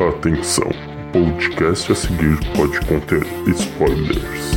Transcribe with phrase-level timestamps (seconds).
[0.00, 4.56] Atenção, o podcast a seguir pode conter spoilers.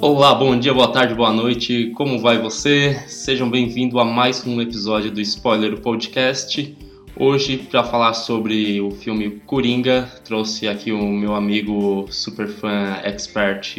[0.00, 3.02] Olá, bom dia, boa tarde, boa noite, como vai você?
[3.06, 6.74] Sejam bem-vindos a mais um episódio do Spoiler Podcast.
[7.14, 13.76] Hoje, para falar sobre o filme Coringa, trouxe aqui o meu amigo super fã, expert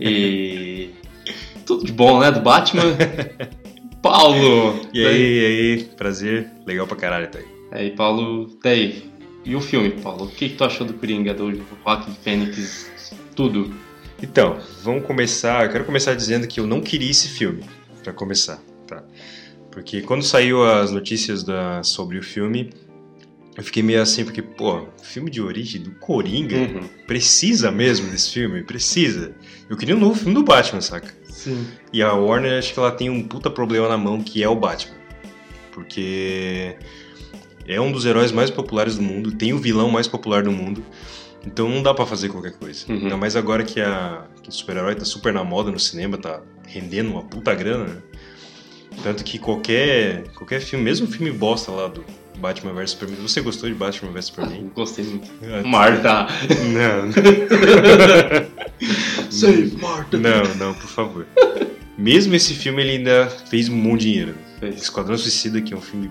[0.00, 0.90] e
[1.64, 2.96] tudo de bom, né, do Batman,
[4.02, 4.80] Paulo!
[4.92, 7.46] E aí, e aí, prazer, legal pra caralho, tá aí.
[7.70, 9.10] Aí, Paulo, daí,
[9.44, 10.26] e o filme, Paulo?
[10.26, 11.52] O que, que tu achou do Coringa, do
[11.84, 12.90] Joaquin Fênix,
[13.34, 13.74] tudo?
[14.22, 17.64] Então, vamos começar, eu quero começar dizendo que eu não queria esse filme,
[18.02, 19.02] para começar, tá?
[19.70, 22.70] Porque quando saiu as notícias da, sobre o filme,
[23.58, 26.88] eu fiquei meio assim, porque, pô, filme de origem do Coringa, Uhum.
[27.06, 28.62] precisa mesmo desse filme?
[28.62, 29.34] Precisa.
[29.68, 31.12] Eu queria um novo filme do Batman, saca?
[31.28, 31.66] Sim.
[31.92, 34.54] E a Warner, acho que ela tem um puta problema na mão, que é o
[34.54, 34.96] Batman.
[35.72, 36.76] Porque
[37.66, 40.84] é um dos heróis mais populares do mundo, tem o vilão mais popular do mundo,
[41.46, 42.84] então não dá pra fazer qualquer coisa.
[42.88, 42.96] Uhum.
[43.02, 46.40] Ainda mais agora que, a, que o super-herói tá super na moda no cinema, tá
[46.66, 48.02] rendendo uma puta grana, né?
[49.02, 52.04] Tanto que qualquer, qualquer filme, mesmo filme bosta lá do
[52.38, 54.70] Batman vs Superman, você gostou de Batman vs Superman?
[54.74, 55.28] Gostei muito.
[55.42, 56.26] Ah, Marta!
[56.72, 57.12] Não,
[59.30, 60.16] Save Marta!
[60.18, 61.26] não, não, por favor.
[61.96, 64.34] Mesmo esse filme, ele ainda fez um bom dinheiro.
[64.60, 64.82] Fez.
[64.82, 66.10] Esquadrão Suicida, que é um filme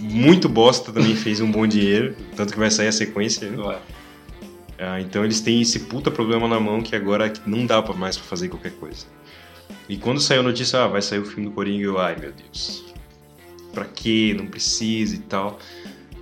[0.00, 2.14] muito bosta, também fez um bom dinheiro.
[2.36, 3.48] Tanto que vai sair a sequência.
[3.48, 3.78] né?
[4.78, 8.16] Ah, então eles têm esse puta problema na mão que agora não dá pra mais
[8.16, 9.06] pra fazer qualquer coisa.
[9.88, 12.32] E quando saiu a notícia, ah, vai sair o filme do Coringa, eu, ai meu
[12.32, 12.84] Deus.
[13.72, 14.34] Pra quê?
[14.36, 15.58] Não precisa e tal.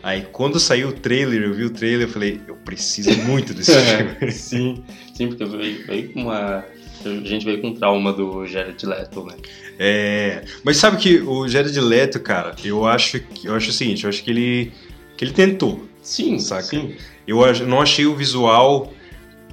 [0.03, 3.73] Aí quando saiu o trailer, eu vi o trailer, eu falei, eu preciso muito desse
[4.19, 4.33] filme.
[4.33, 6.65] Sim, sim, porque veio, veio com uma.
[7.05, 9.35] A gente veio com trauma do Jared Leto, né?
[9.79, 14.05] É, mas sabe que o Jared Leto, cara, eu acho que eu acho o seguinte,
[14.05, 14.73] eu acho que ele
[15.17, 15.87] que ele tentou.
[16.03, 16.63] Sim, Saca.
[16.63, 16.95] sim.
[17.27, 18.93] Eu não achei o visual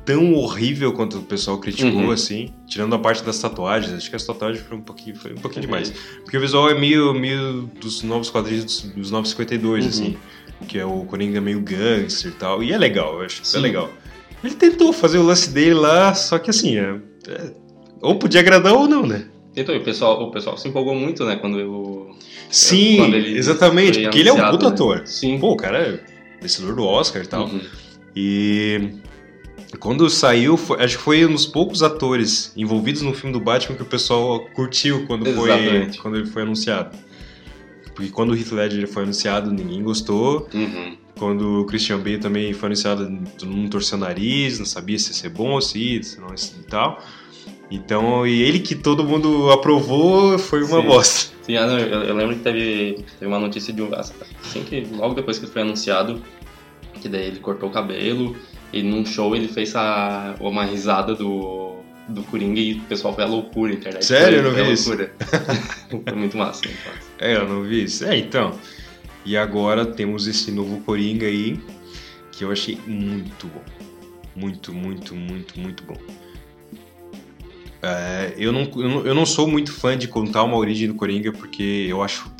[0.05, 2.11] tão horrível quanto o pessoal criticou, Uhum.
[2.11, 3.93] assim, tirando a parte das tatuagens.
[3.93, 5.67] Acho que as tatuagens foram um pouquinho, foi um pouquinho Uhum.
[5.71, 5.93] demais.
[6.23, 9.89] Porque o visual é meio, meio dos novos quadrinhos dos, dos 952, Uhum.
[9.89, 10.17] assim,
[10.67, 12.61] que é o Coringa meio gangster e tal.
[12.63, 13.89] E é legal, eu acho que é legal.
[14.43, 16.99] Ele tentou fazer o lance dele lá, só que assim, é-
[17.29, 17.51] é-
[18.01, 19.25] ou podia agradar ou não, né?
[19.55, 21.35] Então, e o pessoal, o pessoal se empolgou muito, né?
[21.37, 22.09] Quando eu.
[22.49, 24.73] Sim, quando ele exatamente, porque ele é um puta né?
[24.73, 25.01] ator.
[25.05, 25.39] Sim.
[25.39, 25.99] Pô, o cara é
[26.41, 27.45] vencedor do Oscar e tal.
[27.45, 27.61] Uhum.
[28.15, 28.89] E
[29.77, 33.75] quando saiu, foi- acho que foi um dos poucos atores envolvidos no filme do Batman
[33.75, 36.95] que o pessoal curtiu quando, foi, quando ele foi anunciado.
[37.95, 40.47] Porque quando o Heath Ledger foi anunciado, ninguém gostou.
[40.53, 40.97] Uhum.
[41.17, 43.05] Quando o Christian Bale também foi anunciado,
[43.37, 46.19] todo mundo torceu o nariz, não sabia se ia ser bom ou se ia, se
[46.19, 46.99] não e tal.
[47.69, 50.87] Então, e ele que todo mundo aprovou, foi uma Sim.
[50.87, 51.33] bosta.
[51.43, 53.93] Sim, ah, não, eu, eu lembro que teve, teve uma notícia de um.
[53.93, 56.21] Assim que logo depois que foi anunciado,
[57.01, 58.35] que daí ele cortou o cabelo
[58.73, 61.75] e num show ele fez a, uma risada do,
[62.07, 64.03] do Coringa e o pessoal foi à loucura na internet.
[64.03, 64.41] Sério?
[64.41, 64.91] Foi, Eu não vi isso.
[65.89, 66.99] foi muito massa, muito massa.
[67.19, 68.03] É, eu não vi isso.
[68.03, 68.57] É, então.
[69.25, 71.57] E agora temos esse novo Coringa aí,
[72.31, 73.61] que eu achei muito bom.
[74.35, 75.95] Muito, muito, muito, muito bom.
[77.81, 78.63] É, eu, não,
[79.05, 82.31] eu, não, sou muito fã de contar uma origem do Coringa, porque eu acho,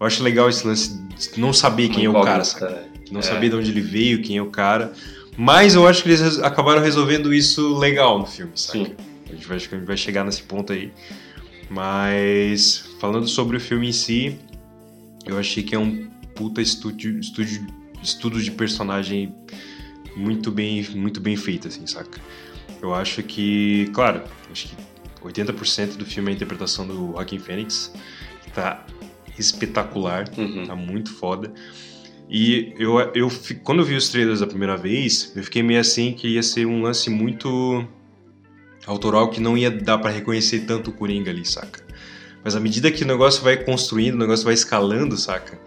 [0.00, 0.98] eu acho legal esse lance
[1.32, 2.76] de não saber quem é o cara, sabe?
[3.10, 3.22] Não É.
[3.22, 4.92] saber de onde ele veio, quem é o cara.
[5.36, 8.86] Mas eu acho que eles acabaram resolvendo isso legal no filme, sabe?
[8.86, 8.94] Sim.
[9.28, 10.90] A gente vai, acho que a gente vai chegar nesse ponto aí.
[11.68, 14.38] Mas, falando sobre o filme em si,
[15.26, 17.66] eu achei que é um puta estúdio, estúdio,
[18.02, 19.34] estudo de personagem
[20.16, 22.20] muito bem, muito bem feito, assim, saca?
[22.80, 24.76] Eu acho que, claro, acho que
[25.22, 27.92] 80% do filme é a interpretação do Joaquin Phoenix,
[28.44, 28.86] que tá
[29.38, 30.66] espetacular, Uhum.
[30.66, 31.52] tá muito foda.
[32.28, 33.30] E eu, eu,
[33.62, 36.66] quando eu vi os trailers a primeira vez, eu fiquei meio assim que ia ser
[36.66, 37.86] um lance muito
[38.86, 41.84] autoral que não ia dar pra reconhecer tanto o Coringa ali, saca?
[42.42, 45.60] Mas à medida que o negócio vai construindo, o negócio vai escalando, saca?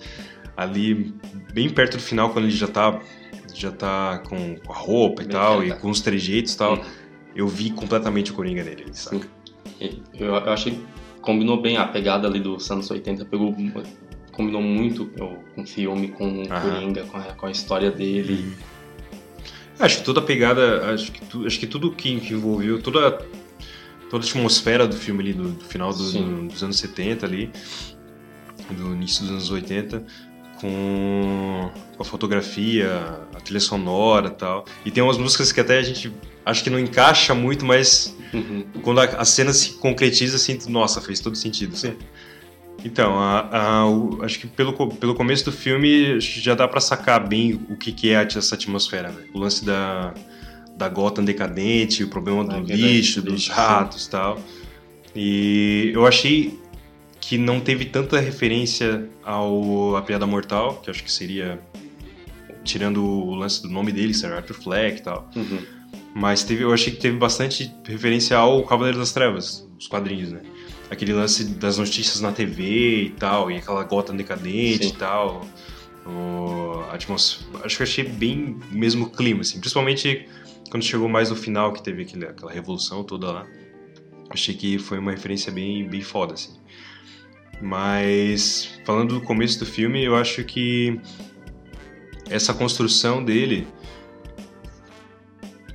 [0.55, 1.13] Ali,
[1.53, 3.00] bem perto do final, quando ele já tá,
[3.53, 6.83] já tá com, a roupa e Bem tal, e com os trejeitos e tal, Uhum.
[7.35, 9.25] eu vi completamente o Coringa nele, saca?
[9.79, 10.85] Eu, eu achei que
[11.21, 13.53] combinou bem a pegada ali dos anos 80, pegou,
[14.39, 16.62] combinou muito eu, com o filme, com o Aham.
[16.62, 18.56] Coringa, com a, com a história dele.
[19.77, 23.12] Acho que toda a pegada, acho que, tu- acho que tudo que, que envolveu, toda,
[24.09, 26.24] toda a atmosfera do filme ali, do, do final do- Sim.
[26.24, 27.51] do- dos anos 70 ali,
[28.71, 30.06] do início dos anos 80,
[30.62, 31.69] com,
[32.00, 32.89] a fotografia,
[33.36, 34.63] a trilha sonora e tal.
[34.86, 36.13] E tem umas músicas que até a gente
[36.45, 38.63] acho que não encaixa muito, mas Uhum.
[38.83, 41.75] quando a, a cena se concretiza, assim, tu- nossa, fez todo sentido.
[41.75, 41.97] sabe?
[42.83, 47.27] Então, a- a- o- acho que pelo, pelo começo do filme já dá pra sacar
[47.27, 49.23] bem o que, que é essa atmosfera, né?
[49.33, 50.13] O lance da,
[50.77, 54.39] da Gotham decadente, o problema do Ah, lixo, do dos lixo, ratos e tal.
[55.15, 56.57] E eu achei
[57.19, 61.59] que não teve tanta referência ao A Piada Mortal, que acho que seria,
[62.63, 65.29] tirando o lance do nome dele, Sir Arthur Fleck e tal.
[65.35, 65.59] Uhum.
[66.15, 70.41] Mas teve, eu achei que teve bastante referência ao Cavaleiro das Trevas, os quadrinhos, né?
[70.89, 74.94] Aquele lance das notícias na TV e tal, e aquela gota decadente Sim.
[74.94, 75.45] e tal.
[76.06, 79.59] O, a atmos- acho que eu achei bem o mesmo clima, assim.
[79.59, 80.27] Principalmente
[80.71, 83.47] quando chegou mais no final, que teve aquele, aquela revolução toda lá.
[84.30, 86.53] Achei que foi uma referência bem, bem foda, assim.
[87.62, 91.00] Mas, falando do começo do filme, eu acho que
[92.30, 93.68] essa construção dele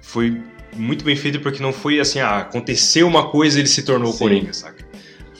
[0.02, 0.40] foi
[0.74, 4.10] muito bem feita porque não foi assim, ah, aconteceu uma coisa e ele se tornou
[4.10, 4.18] o Sim.
[4.18, 4.83] Coringa, saca?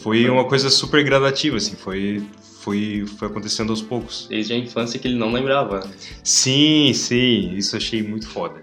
[0.05, 2.23] Foi uma coisa super gradativa, assim, foi,
[2.61, 4.27] foi, foi acontecendo aos poucos.
[4.29, 5.89] Desde a infância que ele não lembrava.
[6.23, 8.62] Sim, sim, isso achei muito foda.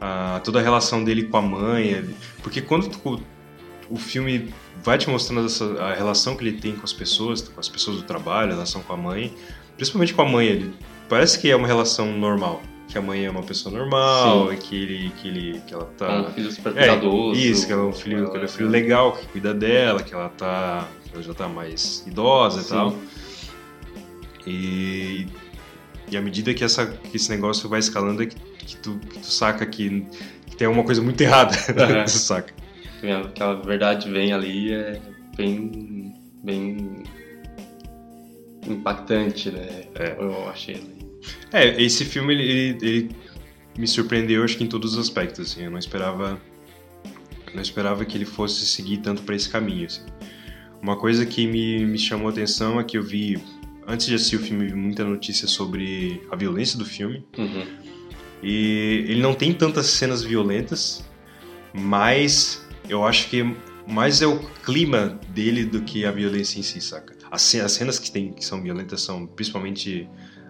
[0.00, 2.04] Ah, toda a relação dele com a mãe,
[2.44, 3.20] porque quando tu-
[3.90, 4.54] o filme
[4.84, 7.96] vai te mostrando essa, a relação que ele tem com as pessoas, com as pessoas
[7.96, 9.34] do trabalho, a relação com a mãe,
[9.76, 10.72] principalmente com a mãe, ele
[11.08, 14.54] parece que é uma relação normal, que a mãe é uma pessoa normal, Sim.
[14.54, 17.38] e que ele, que ele, que ela É tá um filho super é, cuidadoso.
[17.38, 20.02] Isso, que ela é um filho, que ela é um filho legal, que cuida dela,
[20.02, 20.88] que ela tá.
[21.12, 22.70] Ela já tá mais idosa e Sim.
[22.70, 22.94] tal.
[24.46, 25.26] E,
[26.10, 29.18] e à medida que, essa, que esse negócio vai escalando, é que, que, tu, que
[29.18, 30.06] tu saca que,
[30.46, 31.54] que tem alguma coisa muito errada.
[31.76, 32.04] É.
[32.04, 32.54] tu saca.
[33.00, 35.00] Que a verdade vem ali é
[35.36, 36.14] bem.
[36.42, 37.04] bem.
[38.66, 39.84] impactante, né?
[39.94, 40.16] É.
[40.18, 40.97] Eu achei ali.
[41.52, 43.10] É, esse filme ele, ele, ele
[43.78, 45.52] me surpreendeu, acho que em todos os aspectos.
[45.52, 46.40] Assim, eu não esperava,
[47.54, 49.86] não esperava que ele fosse seguir tanto para esse caminho.
[49.86, 50.02] Assim.
[50.82, 53.38] Uma coisa que me, me chamou a atenção é que eu vi
[53.86, 57.66] antes de assistir o filme muita notícia sobre a violência do filme Uhum.
[58.42, 61.02] e ele não tem tantas cenas violentas,
[61.72, 63.42] mas eu acho que
[63.86, 67.16] mais é o clima dele do que a violência em si, saca?
[67.30, 70.06] As cenas que, tem, que são violentas são principalmente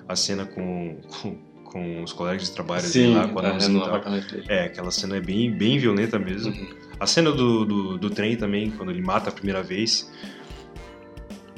[0.08, 3.68] a cena com, com, com os colegas de trabalho Sim, lá, com a é, Nancy
[3.70, 3.88] no tal.
[3.88, 4.46] apartamento dele.
[4.48, 6.52] É, aquela cena é bem, bem violenta mesmo.
[6.52, 6.68] Uhum.
[6.98, 10.10] A cena do, do, do trem também, quando ele mata a primeira vez,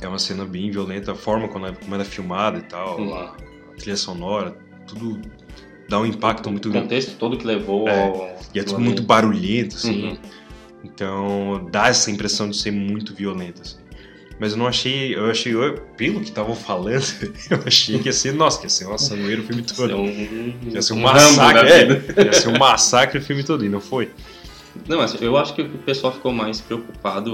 [0.01, 1.13] é uma cena bem violenta.
[1.13, 3.15] A forma como ela, como ela é filmada e tal, Uhum.
[3.15, 3.25] a,
[3.73, 4.57] a trilha sonora,
[4.87, 5.21] tudo
[5.89, 6.87] dá um impacto muito O grande.
[6.89, 8.37] contexto todo que levou É, ao.
[8.55, 10.09] E é tudo muito barulhento, assim.
[10.09, 10.19] Uhum.
[10.85, 13.80] Então dá essa impressão de ser muito violento, assim.
[14.41, 17.05] Mas eu não achei, eu achei, eu- pelo que estavam falando,
[17.51, 19.95] eu achei que ia ser, nossa, que ia ser uma sangueira o filme todo.
[19.95, 23.45] um, Ia ser um, um massacre, Rambo da é, ia ser um massacre o filme
[23.45, 24.11] todo, e não foi.
[24.89, 27.33] Não, mas eu acho que o pessoal ficou mais preocupado,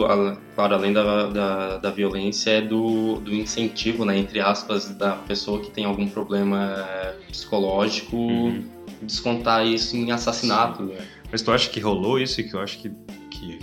[0.55, 5.61] claro, além da, da, da violência, é do, do incentivo, né, entre aspas, da pessoa
[5.61, 6.85] que tem algum problema
[7.31, 8.65] psicológico Uhum.
[9.03, 10.83] descontar isso em assassinato.
[10.83, 10.97] né?
[11.31, 12.91] Mas tu acha que rolou isso e que eu acho que,
[13.31, 13.59] que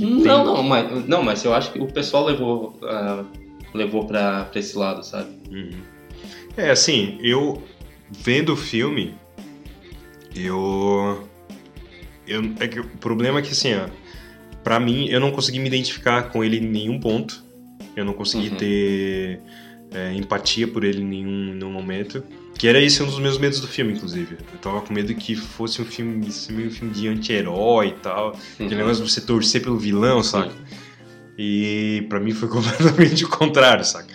[0.00, 3.24] Não, tem- não, mas, não, mas eu acho que o pessoal levou, ah,
[3.74, 5.28] levou pra, pra esse lado, sabe?
[5.50, 5.70] Uhum.
[6.56, 7.62] É, assim, eu
[8.10, 9.14] vendo o filme,
[10.34, 11.28] eu.
[12.26, 13.88] eu é que o problema é que, assim, ó,
[14.62, 17.42] pra mim, eu não consegui me identificar com ele em nenhum ponto.
[17.96, 18.56] Eu não consegui Uhum.
[18.56, 19.40] ter
[19.92, 22.24] é, empatia por ele em nenhum, nenhum momento.
[22.58, 24.38] Que era esse um dos meus medos do filme, inclusive.
[24.52, 27.92] Eu tava com medo que fosse um filme, esse meio um filme de anti-herói e
[27.92, 28.30] tal.
[28.54, 28.76] Aquele Uhum.
[28.78, 30.52] negócio de você torcer pelo vilão, saca?
[31.36, 34.08] E pra mim foi completamente o contrário, saca?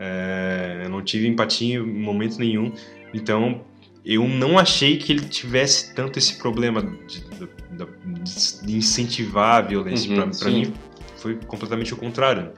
[0.00, 2.72] É, eu não tive empatia em momento nenhum.
[3.12, 3.60] Então
[4.04, 10.10] eu não achei que ele tivesse tanto esse problema de, de- de incentivar a violência.
[10.10, 10.16] Uhum,
[10.50, 10.60] sim.
[10.62, 10.72] mim
[11.16, 12.50] foi completamente o contrário.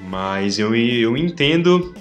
[0.00, 1.94] Mas eu, eu entendo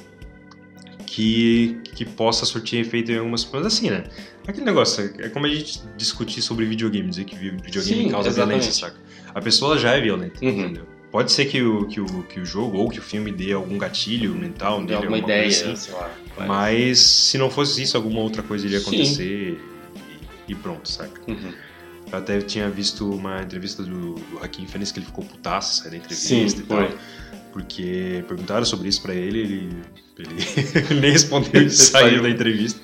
[1.06, 4.04] que, que possa surtir efeito em algumas coisas assim, né?
[4.48, 8.60] Aquele negócio, é como a gente discutir sobre videogame, dizer que videogame Sim, causa exatamente.
[8.60, 8.98] violência, saca?
[9.34, 10.50] A pessoa já é violenta, Uhum.
[10.52, 10.86] entendeu?
[11.12, 13.78] Pode ser que o, que, o, que o jogo ou que o filme dê algum
[13.78, 15.76] gatilho mental nele, alguma alguma ideia, coisa assim.
[15.86, 16.12] sei lá.
[16.38, 19.58] mas- Mas se não fosse isso, alguma outra coisa iria acontecer
[20.48, 21.22] e, e pronto, saca?
[21.26, 21.54] Uhum.
[22.12, 25.92] Eu até tinha visto uma entrevista do, do Joaquim Fênix que ele ficou putaço, saiu
[25.92, 26.78] da entrevista Sim, e tal.
[26.88, 26.98] foi.
[27.56, 29.70] Porque perguntaram sobre isso pra ele, ele,
[30.20, 30.36] ele,
[31.00, 32.82] nem respondeu e saiu da entrevista.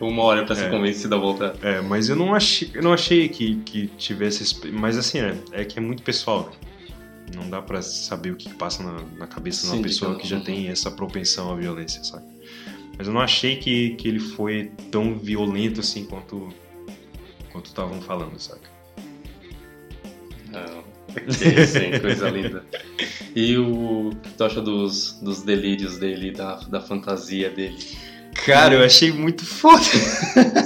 [0.00, 0.70] Uma hora pra ser É.
[0.70, 1.56] convencido a voltar.
[1.60, 4.44] É, mas eu não achei, eu não achei que, que tivesse.
[4.44, 5.36] esse- Mas assim, né?
[5.50, 6.52] É que é muito pessoal.
[7.34, 10.10] Não dá pra saber o que passa na, na cabeça de Sim, uma de pessoa
[10.12, 12.24] cada que já tem essa propensão à violência, sabe?
[12.96, 16.54] Mas eu não achei que, que ele foi tão violento assim quanto
[17.50, 18.70] quanto estavam falando, saca?
[20.52, 20.83] Não.
[21.28, 22.64] Sim, sim, coisa linda.
[23.34, 27.76] E o que tu acha dos, dos delírios dele, da, da fantasia dele?
[28.46, 29.84] Cara, eu achei muito foda.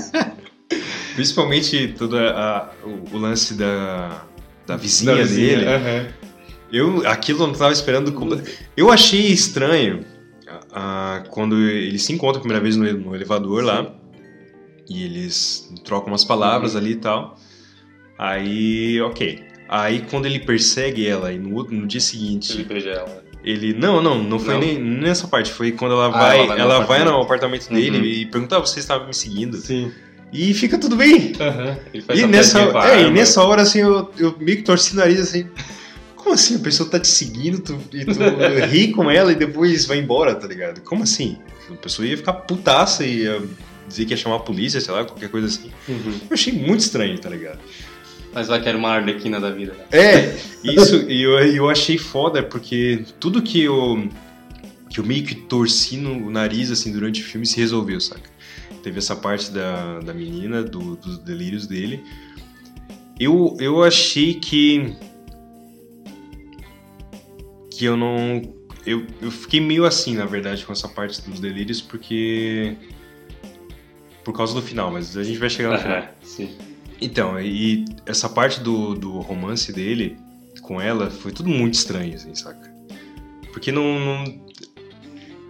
[1.15, 4.25] Principalmente todo o, o lance da,
[4.67, 5.67] da vizinha, Da vizinha, dele.
[5.69, 6.07] aham.
[6.71, 8.15] Eu, aquilo eu não tava esperando.
[8.77, 10.05] Eu achei estranho
[10.71, 13.95] ah, quando eles se encontram a primeira vez no, no elevador lá.
[14.89, 17.39] E eles trocam umas palavras ali e tal.
[18.19, 19.48] Aí, ok.
[19.69, 23.23] Aí quando ele persegue ela e no, outro- no dia seguinte Ele beija ela.
[23.45, 23.75] ele.
[23.75, 24.61] Não, não, não foi Não?
[24.61, 25.53] nem nessa parte.
[25.53, 26.39] Foi quando ela Ah, vai.
[26.39, 27.13] ela vai no ela vai apartamento.
[27.17, 28.05] no apartamento dele Uhum.
[28.05, 29.57] e pergunta: ah, você estava me seguindo?
[29.59, 29.93] Sim.
[30.33, 31.33] E fica tudo bem.
[31.93, 34.93] Ele faz E a nessa, é, e nessa hora, assim, eu, eu meio que torci
[34.93, 35.47] o nariz assim.
[36.17, 36.57] Como assim?
[36.57, 38.19] A pessoa tá te seguindo tu, e tu
[38.71, 40.83] ri com ela e depois vai embora, tá ligado?
[40.83, 41.39] Como assim?
[41.71, 43.41] A pessoa ia ficar putaça e ia
[43.87, 45.71] dizer que ia chamar a polícia, sei lá, qualquer coisa assim.
[45.89, 46.13] Uhum.
[46.29, 47.59] Eu achei muito estranho, tá ligado?
[48.33, 49.73] Mas vai que era uma arlequina da vida.
[49.73, 49.85] né?
[49.91, 54.09] É, isso, e eu, eu achei foda, porque tudo que eu,
[54.91, 58.29] que eu meio que torci no nariz, assim, durante o filme se resolveu, saca?
[58.83, 62.03] Teve essa parte da, da menina, do- dos delírios dele.
[63.19, 64.95] Eu, eu achei que.
[67.71, 68.43] Que eu não.
[68.87, 72.77] Eu, eu fiquei meio assim, na verdade, com essa parte dos delírios, porque.
[74.25, 76.03] Por causa do final, mas a gente vai chegar no final.
[76.23, 76.57] Sim.
[77.01, 80.17] Então, e essa parte do, do romance dele
[80.63, 82.71] com ela foi tudo muito estranho, assim, saca?
[83.53, 83.99] Porque não.
[83.99, 84.49] não-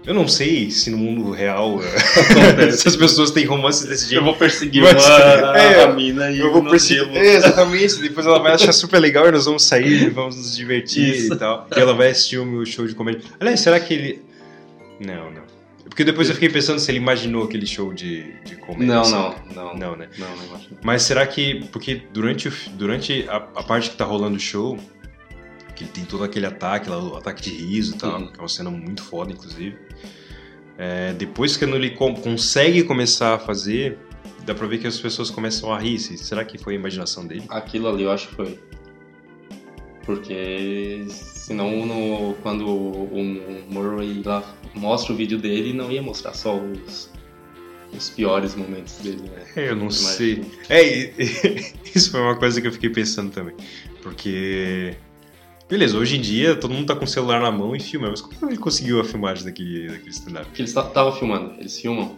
[0.06, 1.80] eu não sei se no mundo real
[2.66, 4.24] essas pessoas têm romances desse Eu jeito.
[4.24, 7.14] vou perseguir Mas- uma é, a mina e Eu vou perseguir.
[7.14, 7.96] É, exatamente.
[7.96, 11.34] Depois ela vai achar super legal e nós vamos sair, vamos nos divertir Isso.
[11.34, 11.66] e tal.
[11.76, 13.20] E ela vai assistir o meu show de comédia.
[13.38, 14.22] Aliás, será que ele.
[14.98, 15.42] Não, não.
[15.88, 18.94] Porque depois eu fiquei pensando se ele imaginou aquele show de, de comédia.
[18.94, 19.42] Não, saca?
[19.54, 19.74] não, não.
[19.76, 20.08] Não, né?
[20.18, 20.76] Não, não imagino.
[20.82, 21.64] Mas será que.
[21.72, 24.78] Porque durante, o, durante a, a parte que tá rolando o show,
[25.74, 28.26] que tem todo aquele ataque, lá, o ataque de riso e tal, Uhum.
[28.32, 29.76] que é uma cena muito foda, inclusive.
[30.76, 33.98] é, depois que ele consegue começar a fazer,
[34.44, 35.98] dá pra ver que as pessoas começam a rir.
[35.98, 37.44] Se- Será que foi a imaginação dele?
[37.48, 38.58] Aquilo ali eu acho que foi.
[40.04, 44.42] Porque senão no, quando o Murray lá
[44.78, 47.10] mostra o vídeo dele, não ia mostrar só os,
[47.92, 49.44] os piores momentos dele, né?
[49.56, 50.44] É, eu não sei.
[50.68, 51.14] É, e-
[51.94, 53.54] isso foi uma coisa que eu fiquei pensando também.
[54.02, 54.94] Porque.
[55.68, 58.22] Beleza, hoje em dia todo mundo tá com o celular na mão e filma, mas
[58.22, 60.46] como ele conseguiu a filmagem daquele, daquele stand-up?
[60.46, 62.16] Porque eles estavam filmando, eles filmam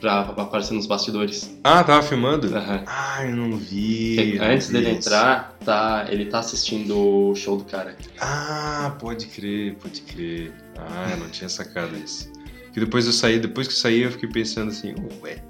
[0.00, 1.56] pra aparecer nos bastidores.
[1.64, 2.54] Ah, tava filmando?
[2.56, 2.82] Aham.
[2.86, 4.14] Ah, eu não vi.
[4.16, 5.08] Porque eu não Antes vi dele isso.
[5.08, 7.96] entrar, tá, ele tá assistindo o show do cara.
[8.20, 10.52] Ah, pode crer, pode crer.
[10.76, 12.30] Ah, eu não tinha sacado isso.
[12.72, 15.42] Que depois eu saí, depois que eu saí, eu fiquei pensando assim, ué.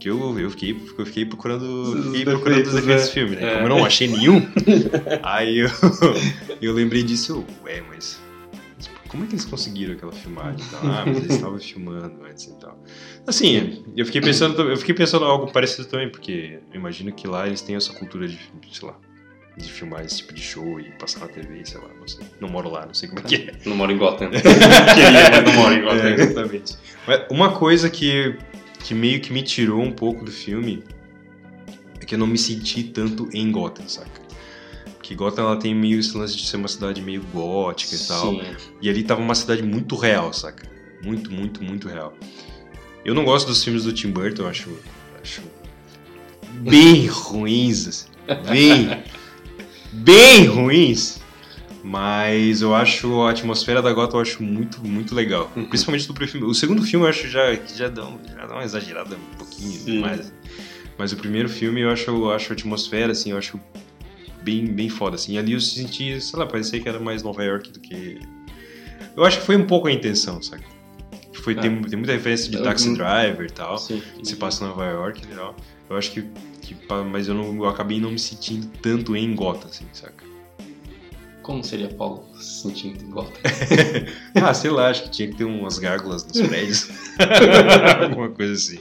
[0.00, 1.62] Que eu, eu, fiquei, eu fiquei procurando.
[1.62, 3.12] Os Fiquei procurando os defeitos, defeitos né?
[3.12, 3.42] filme, né?
[3.44, 3.54] É.
[3.54, 4.46] Como eu não achei nenhum,
[5.22, 5.68] aí eu,
[6.60, 8.20] eu lembrei disso, ué, mas.
[9.14, 10.80] Como é que eles conseguiram aquela filmagem e tal?
[10.90, 12.76] Ah, mas eles estavam filmando antes e tal.
[13.24, 17.46] Assim, eu fiquei pensando, eu fiquei pensando algo parecido também, porque eu imagino que lá
[17.46, 18.36] eles têm essa cultura de,
[18.72, 18.98] sei lá,
[19.56, 22.26] de filmar esse tipo de show e passar na TV, sei lá, não sei.
[22.40, 23.52] Não moro lá, não sei como é que é.
[23.64, 24.30] Não mora em Gotham.
[24.34, 26.08] Queria, mas não mora em Gotham.
[26.08, 26.76] É, exatamente.
[27.06, 28.36] Mas uma coisa que,
[28.82, 30.82] que meio que me tirou um pouco do filme
[32.00, 34.23] é que eu não me senti tanto em Gotham, saca?
[35.04, 38.30] Porque Gotham ela tem meio esse lance de ser uma cidade meio gótica e tal.
[38.32, 38.40] Sim.
[38.80, 40.66] E ali tava uma cidade muito real, saca?
[41.04, 42.16] Muito, muito, muito real.
[43.04, 44.70] Eu não gosto dos filmes do Tim Burton, eu acho,
[45.22, 45.42] acho
[46.60, 48.08] bem ruins, assim.
[48.48, 49.02] Bem,
[49.92, 51.20] bem ruins.
[51.82, 55.52] Mas eu acho a atmosfera da Gotham eu acho muito, muito legal.
[55.54, 55.66] Uhum.
[55.66, 56.50] Principalmente do primeiro filme.
[56.50, 59.36] O segundo filme eu acho já, que já, dá, um- já dá uma exagerada um
[59.36, 60.00] pouquinho Sim.
[60.00, 60.32] mais.
[60.96, 63.60] Mas o primeiro filme eu acho, eu acho a atmosfera, assim, eu acho
[64.44, 65.32] bem, bem foda, assim.
[65.34, 68.20] E ali eu senti, sei lá, parecia que era mais Nova York do que...
[69.16, 70.64] Eu acho que foi um pouco a intenção, saca?
[71.42, 71.60] Foi, É.
[71.60, 73.78] tem, tem muita referência de Eu- Taxi Driver e tal.
[73.78, 74.02] Sim.
[74.22, 75.56] Se passa em Nova York e tal.
[75.90, 76.22] Eu acho que...
[76.62, 76.76] que
[77.10, 80.24] mas eu, não, eu acabei não me sentindo tanto em Gotham, assim, saca?
[81.42, 83.32] Como seria Paulo se sentindo em Gotham?
[84.42, 86.88] Ah, sei lá, acho que tinha que ter umas gárgulas nos prédios.
[88.02, 88.78] Alguma coisa assim.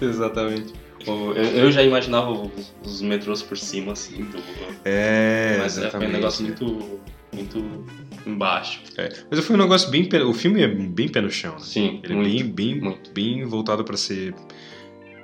[0.00, 0.72] Exatamente.
[1.06, 4.38] O- Eu, eu já imaginava os, os metrôs por cima, assim, do,
[4.84, 6.12] É, mas é, foi um exatamente.
[6.12, 7.00] negócio muito,
[7.32, 7.86] muito
[8.26, 8.80] embaixo.
[8.96, 10.08] É, Mas foi um negócio bem.
[10.26, 11.60] O filme é bem pé no chão, né?
[11.60, 13.10] Sim, Ele é muito, bem, bem, muito.
[13.12, 14.34] bem voltado pra ser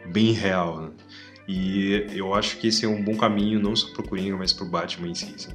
[0.07, 0.91] bem real, né?
[1.49, 4.65] E eu acho que esse é um bom caminho, não só pro Coringa, mas pro
[4.67, 5.33] Batman em si.
[5.35, 5.51] assim.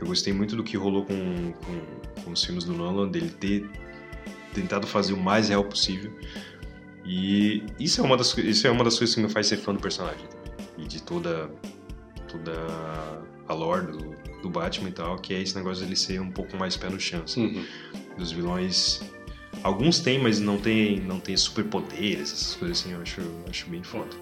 [0.00, 3.68] Eu gostei muito do que rolou com, com, com os filmes do Nolan, dele ter
[4.54, 6.12] tentado fazer o mais real possível.
[7.08, 9.72] E isso é uma das, isso é uma das coisas que me faz ser fã
[9.72, 10.66] do personagem também.
[10.76, 11.50] E de toda,
[12.30, 12.52] toda
[13.48, 16.54] a lore do, do Batman e tal, que é esse negócio dele ser um pouco
[16.58, 17.46] mais pé no chão, assim.
[17.46, 17.64] Uhum.
[18.18, 19.00] Dos vilões.
[19.62, 23.82] Alguns têm, mas não tem, não tem superpoderes, essas coisas assim, eu acho, acho bem
[23.82, 24.14] foda.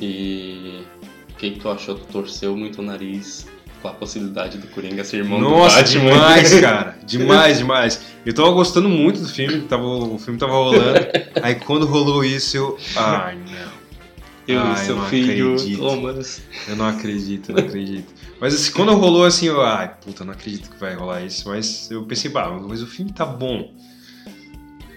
[0.00, 0.84] E
[1.28, 1.96] o que, que tu achou?
[1.96, 3.48] Tu torceu muito o nariz
[3.84, 6.10] com a possibilidade do Coringa ser irmão do Nossa, Batman?
[6.10, 6.96] demais, cara.
[7.04, 8.00] Demais, demais.
[8.24, 11.06] Eu tava gostando muito do filme, tava, o filme tava rolando.
[11.42, 12.78] aí quando rolou isso, eu.
[12.96, 13.84] Ai, não.
[14.48, 15.78] Eu Ai, e seu não filho, acredito.
[15.78, 16.42] Thomas.
[16.66, 18.14] Eu não acredito, não acredito.
[18.40, 21.46] Mas assim, quando rolou assim, eu, ai, puta, não acredito que vai rolar isso.
[21.46, 23.70] Mas eu pensei, bah, mas o filme tá bom.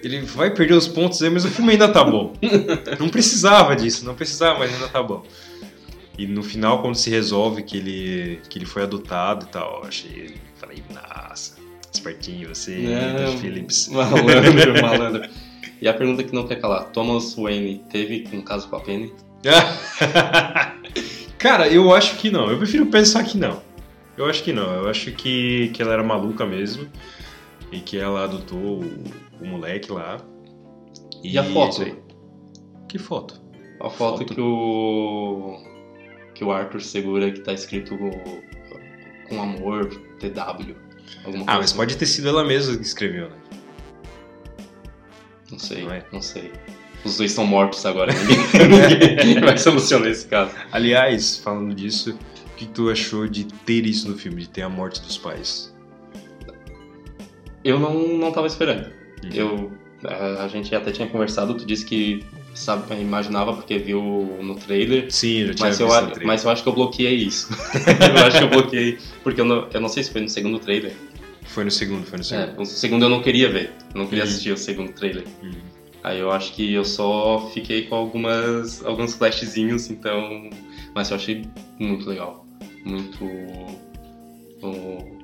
[0.01, 2.34] Ele vai perder os pontos aí, mas o filme ainda tá bom.
[3.00, 5.25] Não precisava disso, não precisava, mas ainda tá bom.
[6.17, 9.88] E no final, quando se resolve que ele, que ele foi adotado e tal, eu
[9.88, 10.36] achei.
[10.55, 11.57] Falei, nossa,
[11.93, 12.75] espertinho você.
[12.75, 13.88] David Phillips.
[13.93, 15.29] Malandro, malandro.
[15.79, 19.13] E a pergunta que não quer calar: Thomas Wayne teve um caso com a Penny?
[21.38, 22.50] Cara, eu acho que não.
[22.50, 23.62] Eu prefiro pensar que não.
[24.17, 24.74] Eu acho que não.
[24.74, 26.88] Eu acho que, que ela era maluca mesmo.
[27.71, 29.03] E que ela adotou o,
[29.39, 30.17] o moleque lá.
[31.24, 31.86] E a é foto?
[32.88, 33.39] Que foto?
[33.79, 34.33] A foto, Foto.
[34.33, 35.59] que o.
[36.38, 37.98] que o Arthur segura que tá escrito
[39.27, 39.89] com amor,
[40.20, 40.75] TW.
[41.48, 41.75] Ah, mas assim.
[41.75, 43.36] pode ter sido ela mesma que escreveu, né?
[45.51, 46.22] Não sei, Não não, é?
[46.22, 46.51] sei.
[47.03, 48.13] Os dois estão mortos agora,
[48.53, 50.51] ninguém vai solucionar esse caso.
[50.72, 54.70] Aliás, falando disso, o que tu achou de ter isso no filme, de ter a
[54.70, 55.74] morte dos pais?
[57.63, 58.91] Eu não, não tava esperando.
[59.24, 59.32] Uhum.
[59.34, 59.72] Eu,
[60.03, 62.24] a, a gente até tinha conversado, tu disse que
[62.57, 64.01] sabe, imaginava porque viu
[64.41, 65.11] no trailer.
[65.11, 65.87] Sim, eu tinha Mas eu,
[66.25, 67.49] mas eu acho que eu bloqueei isso.
[68.17, 68.97] eu acho que eu bloqueei.
[69.23, 70.93] Porque eu não, eu não sei se foi no segundo trailer.
[71.43, 72.59] Foi no segundo, foi no segundo.
[72.59, 73.71] É, o segundo eu não queria ver.
[73.93, 74.29] Eu não queria Uhum.
[74.29, 75.23] assistir o segundo trailer.
[75.41, 75.51] Uhum.
[76.03, 80.49] Aí eu acho que eu só fiquei com algumas alguns flashzinhos, então.
[80.93, 81.45] Mas eu achei
[81.79, 82.45] muito legal.
[82.85, 83.23] Muito.
[84.61, 85.17] O,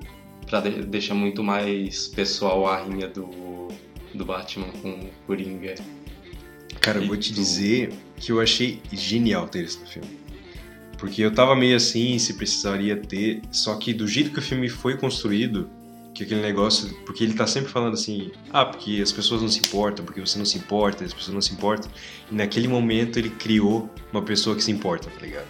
[0.45, 3.67] pra de, deixar muito mais pessoal a rinha do,
[4.13, 5.75] do Batman com o Coringa.
[6.83, 10.09] Cara, eu vou te dizer que eu achei genial ter isso no filme.
[10.97, 13.41] Porque eu tava meio assim, se precisaria ter.
[13.51, 15.69] Só que do jeito que o filme foi construído,
[16.13, 16.93] que aquele negócio.
[17.05, 20.37] Porque ele tá sempre falando assim, ah, porque as pessoas não se importam, porque você
[20.37, 21.89] não se importa, as pessoas não se importam.
[22.31, 25.47] E naquele momento ele criou uma pessoa que se importa, tá ligado?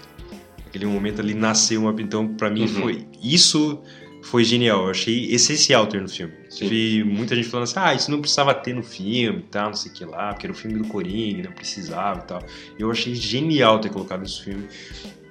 [0.65, 2.01] Naquele momento ali nasceu uma.
[2.01, 2.67] Então, pra mim Uhum.
[2.67, 3.07] foi.
[3.21, 3.79] Isso
[4.23, 4.85] foi genial.
[4.85, 6.33] Eu achei essencial ter no filme.
[6.49, 6.67] Sim.
[6.67, 9.75] Vi muita gente falando assim, ah, isso não precisava ter no filme e tal, não
[9.75, 12.43] sei o que lá, porque era o filme do Coringa, não precisava e tal.
[12.79, 14.67] Eu achei genial ter colocado esse filme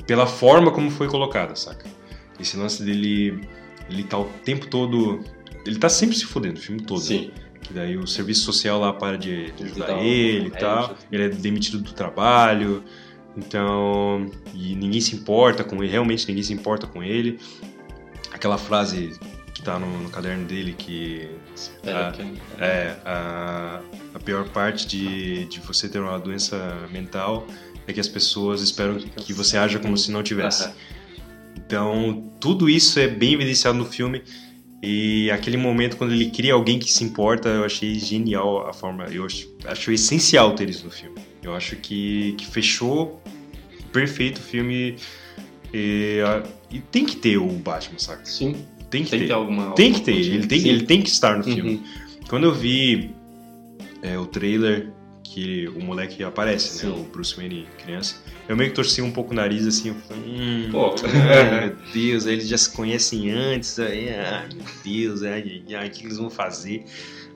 [0.06, 1.86] pela forma como foi colocado, saca?
[2.38, 3.40] Esse lance dele,
[3.88, 5.20] ele tá o tempo todo,
[5.64, 7.00] ele tá sempre se fodendo, o filme todo.
[7.00, 7.30] Sim.
[7.62, 10.96] Que daí o serviço social lá para de, de ajudar ele e tal.
[11.10, 12.82] Ele é demitido do trabalho.
[13.36, 17.38] Então, e ninguém se importa com ele, realmente ninguém se importa com ele.
[18.42, 19.12] Aquela frase
[19.54, 23.80] que tá no, no caderno dele que Espera Ah, que- é a,
[24.14, 26.58] a pior parte de, de você ter uma doença
[26.90, 27.46] mental
[27.86, 30.68] é que as pessoas esperam que você haja como se não tivesse.
[31.56, 34.24] Então, tudo isso é bem evidenciado no filme.
[34.82, 39.04] E aquele momento quando ele cria alguém que se importa, eu achei genial a forma.
[39.04, 41.14] Eu acho, acho essencial ter isso no filme.
[41.44, 43.22] Eu acho que, que fechou
[43.92, 44.96] perfeito o filme.
[45.72, 48.24] E, a- e tem que ter o Batman, saca?
[48.26, 48.56] Sim,
[48.90, 49.26] Tem que tem ter.
[49.26, 49.72] que alguma.
[49.74, 50.30] Tem que ter, coisa.
[50.30, 50.68] ele tem, Sim.
[50.68, 51.74] ele tem que estar no filme.
[51.76, 51.82] Uhum.
[52.28, 53.10] Quando eu vi
[54.02, 54.90] é, o trailer
[55.22, 56.92] que o moleque aparece, né?
[56.92, 57.00] Sim.
[57.00, 58.16] O Bruce Wayne criança,
[58.48, 60.94] eu meio que torci um pouco o nariz assim, eu falei, hum, Pô.
[61.08, 66.04] ai, meu Deus, eles já se conhecem antes, aí, ai, meu Deus, ai, o que
[66.04, 66.84] eles vão fazer?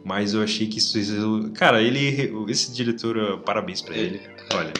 [0.05, 1.51] Mas eu achei que isso.
[1.55, 2.31] Cara, ele.
[2.49, 4.21] Esse diretor, parabéns pra ele.
[4.55, 4.73] Olha.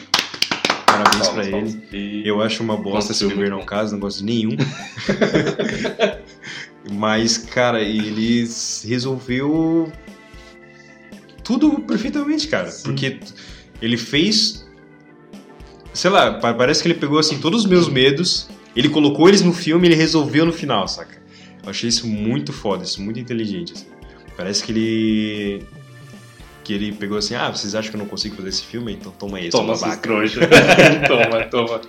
[1.03, 1.43] Parabéns pra
[1.91, 2.27] ele.
[2.27, 4.55] Eu acho uma bosta se muito não caso, não gosto de nenhum.
[6.91, 8.47] Mas, cara, ele
[8.85, 9.91] resolveu
[11.43, 12.69] tudo perfeitamente, cara.
[12.71, 12.83] Sim.
[12.83, 13.19] Porque
[13.81, 14.65] ele fez.
[15.93, 19.41] Sei lá, pa- parece que ele pegou assim todos os meus medos, ele colocou eles
[19.41, 21.17] no filme e ele resolveu no final, saca?
[21.63, 23.73] Eu achei isso muito foda, isso muito inteligente.
[23.73, 23.85] assim.
[24.37, 25.63] Parece que ele.
[26.67, 28.91] Que ele pegou assim, ah, vocês acham que eu não consigo fazer esse filme?
[28.91, 30.01] Então toma aí, seu Toma, babaca.
[30.01, 30.41] trouxa.
[31.07, 31.81] toma, toma.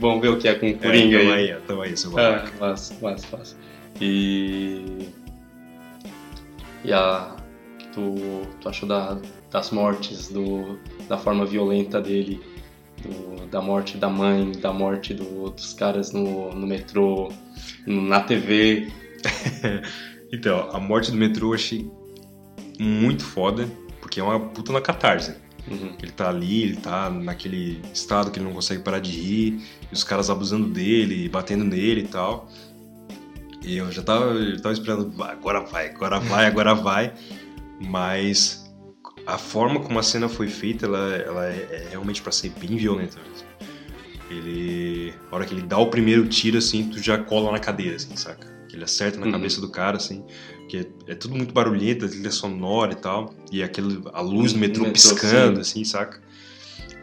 [0.00, 1.52] Vamos ver o que é com o É, Coringa toma aí.
[1.52, 2.52] aí, toma aí, seu babaca.
[2.56, 3.56] Ah, massa, massa, massa.
[4.00, 5.08] E.
[6.84, 7.36] E a.
[7.92, 8.14] Tu,
[8.60, 9.18] tu achou da,
[9.50, 12.40] das mortes, do, da forma violenta dele,
[13.02, 17.30] do- da morte da mãe, da morte do- dos caras no, no metrô,
[17.86, 18.88] na TV.
[20.32, 21.88] Então, a morte do metrô eu achei
[22.80, 23.68] muito foda,
[24.04, 25.34] porque é uma puta na catarse.
[25.66, 25.96] Uhum.
[26.02, 29.94] Ele tá ali, ele tá naquele estado que ele não consegue parar de rir, e
[29.94, 32.46] os caras abusando dele, batendo nele e tal.
[33.62, 37.14] E eu já tava, eu tava esperando, "Vai, agora vai, agora vai, agora vai.
[37.80, 38.70] Mas
[39.26, 42.76] a forma como a cena foi feita, ela, ela é, é realmente pra ser bem
[42.76, 43.16] violenta.
[44.28, 45.14] Ele.
[45.32, 48.14] A hora que ele dá o primeiro tiro, assim, tu já cola na cadeira, assim,
[48.16, 48.53] saca?
[48.74, 49.32] Que ele acerta na Uhum.
[49.32, 50.24] cabeça do cara, assim.
[50.68, 53.32] Que é, é tudo muito barulhento, a trilha sonora e tal.
[53.52, 55.82] E aquele, a luz do metrô Metrô, piscando, sim.
[55.82, 56.20] assim, saca?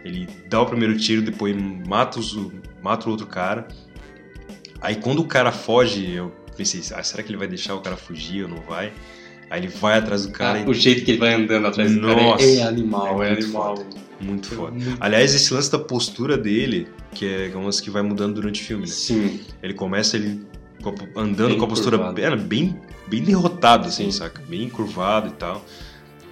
[0.04, 1.56] Ele dá o primeiro tiro, depois
[1.88, 2.38] mata, os,
[2.84, 3.70] mata o outro cara.
[4.82, 7.96] Aí quando o cara foge, eu pensei, ah, será que ele vai deixar o cara
[7.96, 8.92] fugir ou não vai?
[9.50, 11.94] Aí ele vai atrás do cara Ah, e o jeito que ele vai andando atrás
[11.94, 13.86] do cara Nossa, é, é animal, é é, muito animal.
[14.20, 14.72] muito foda.
[14.72, 18.66] Muito- Aliás, esse lance da postura dele, que é umas que vai mudando durante o
[18.66, 18.90] filme, né?
[18.92, 20.42] Sim, Ele começa ele
[21.15, 22.15] andando Bem com a postura curvado.
[22.15, 24.12] bem, bem, bem derrotado, assim, Sim.
[24.20, 24.41] saca?
[24.48, 25.63] Bem curvado e tal.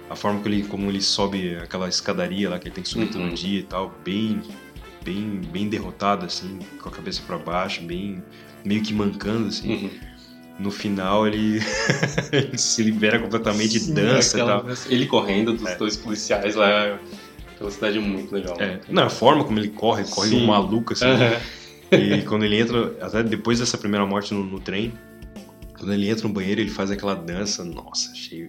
[0.08, 3.06] A forma que ele, como ele sobe aquela escadaria lá que ele tem que subir
[3.10, 3.34] todo Uhum.
[3.34, 4.42] dia e tal, bem,
[5.04, 8.22] bem, bem derrotado, assim, com a cabeça pra baixo, bem,
[8.64, 9.72] meio que mancando, assim.
[9.72, 9.90] Uhum.
[10.58, 11.60] No final ele,
[12.32, 14.70] ele se libera completamente, Sim, dança e aquela- tal.
[14.90, 15.76] Ele correndo dos É.
[15.76, 16.98] dois policiais lá,
[17.54, 18.56] aquela cidade é muito legal.
[18.60, 20.42] É, não, a forma como ele corre, corre Sim.
[20.42, 21.06] um maluco, assim.
[21.06, 21.36] Aham.
[21.92, 24.92] E quando ele entra, até depois dessa primeira morte no, no trem,
[25.76, 27.64] quando ele entra no banheiro, ele faz aquela dança.
[27.64, 28.48] Nossa, achei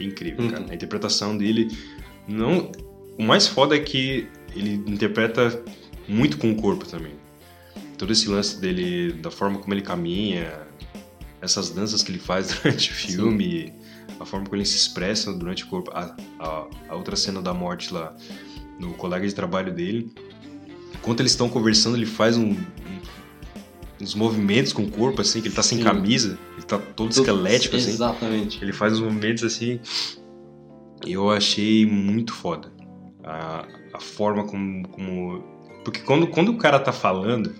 [0.00, 0.62] incrível, cara.
[0.62, 0.70] Uhum.
[0.70, 1.68] A interpretação dele.
[2.26, 2.72] não
[3.18, 5.62] O mais foda é que ele interpreta
[6.08, 7.12] muito com o corpo também.
[7.98, 10.52] Todo esse lance dele, da forma como ele caminha,
[11.40, 13.72] essas danças que ele faz durante o filme,
[14.18, 15.90] a forma como ele se expressa durante o corpo.
[15.92, 18.16] A, a, a outra cena da morte lá
[18.78, 20.10] no colega de trabalho dele.
[20.94, 22.56] Enquanto eles estão conversando, ele faz um,
[24.00, 25.84] uns movimentos com o corpo, assim, que ele tá sem Sim.
[25.84, 27.90] camisa, ele tá todo esquelético, assim.
[27.90, 28.62] Exatamente.
[28.62, 29.80] Ele faz uns movimentos assim.
[31.06, 32.72] Eu achei muito foda.
[33.22, 35.44] A, a forma como, como.
[35.84, 37.54] Porque quando, quando o cara tá falando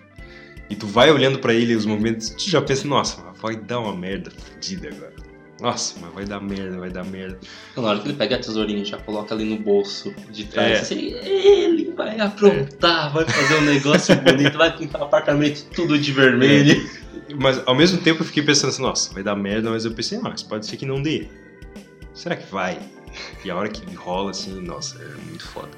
[0.70, 3.94] e tu vai olhando pra ele os movimentos, tu já pensa, nossa, vai dar uma
[3.94, 5.23] merda fodida agora.
[5.64, 7.38] Nossa, mas vai dar merda, vai dar merda.
[7.74, 10.72] Na hora que ele pega a tesourinha e já coloca ali no bolso de trás,
[10.72, 10.81] É.
[10.81, 16.12] assim, ele vai aprontar, vai fazer um negócio bonito, vai pintar o apartamento tudo de
[16.12, 16.87] vermelho.
[17.40, 20.18] Mas ao mesmo tempo eu fiquei pensando assim, nossa, vai dar merda, mas eu pensei,
[20.18, 21.29] ah, mas pode ser que não dê.
[22.12, 22.79] Será que vai?
[23.42, 25.70] E a hora que rola assim, nossa, é muito foda.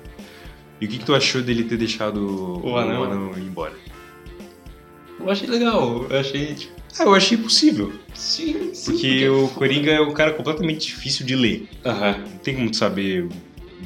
[0.81, 3.31] E o que, que tu achou dele ter deixado O anão?
[3.38, 3.72] ir embora?
[5.20, 7.92] Eu achei legal, eu achei, tipo, Ah, eu achei possível.
[8.14, 8.92] sim, sim.
[8.92, 11.68] Porque o Coringa é um cara completamente difícil de ler.
[11.85, 12.18] Aham.
[12.18, 13.28] Não tem como saber o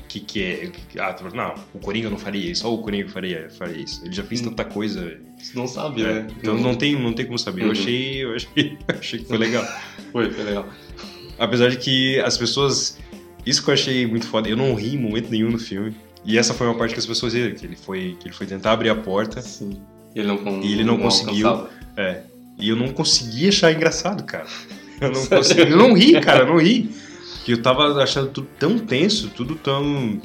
[0.09, 0.71] que, que é.
[0.99, 4.03] Ah, não, o Coringa não faria isso, só o Coringa faria, faria isso.
[4.05, 4.51] Ele já fez Hum.
[4.51, 5.19] tanta coisa.
[5.39, 6.27] Você não sabe, é, né?
[6.39, 7.63] Então não tem, não tem como saber.
[7.63, 7.73] Eu Uhum.
[7.73, 9.67] achei, eu achei, achei que foi legal.
[10.13, 10.69] Foi, foi legal.
[11.39, 12.99] Apesar de que as pessoas.
[13.47, 14.49] Isso que eu achei muito foda.
[14.49, 15.95] Eu não ri em momento nenhum no filme.
[16.23, 18.47] E essa foi uma parte que as pessoas viram, que ele foi, que ele foi
[18.47, 19.41] tentar abrir a porta.
[19.41, 19.81] Sim.
[20.15, 21.49] E ele não, E ele não conseguiu.
[21.49, 21.71] alcançava.
[21.97, 22.23] É.
[22.61, 24.47] E eu não consegui achar engraçado, cara.
[25.01, 25.61] Eu não consegui.
[25.63, 26.91] Eu não ri, cara, eu não ri.
[27.45, 30.21] Que eu tava achando tudo tão tenso, tudo tão.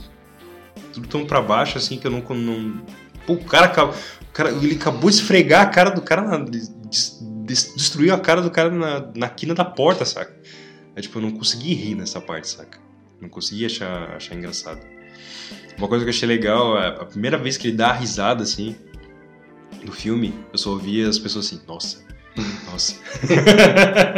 [0.93, 2.19] Tudo tão pra baixo, assim, que eu não.
[2.35, 2.81] não...
[3.25, 4.49] Pô, o cara, acabou- o cara.
[4.51, 6.21] Ele acabou de esfregar a cara do cara.
[6.23, 6.37] Na...
[6.39, 10.35] des- des- Destruiu a cara do cara na, na quina da porta, saca?
[10.95, 12.79] É, tipo, eu não consegui rir nessa parte, saca?
[13.21, 14.79] Não consegui achar, achar engraçado.
[15.77, 18.43] Uma coisa que eu achei legal, é a primeira vez que ele dá a risada,
[18.43, 18.75] assim,
[19.85, 22.04] no filme, eu só ouvia as pessoas assim, nossa,
[22.71, 22.95] nossa.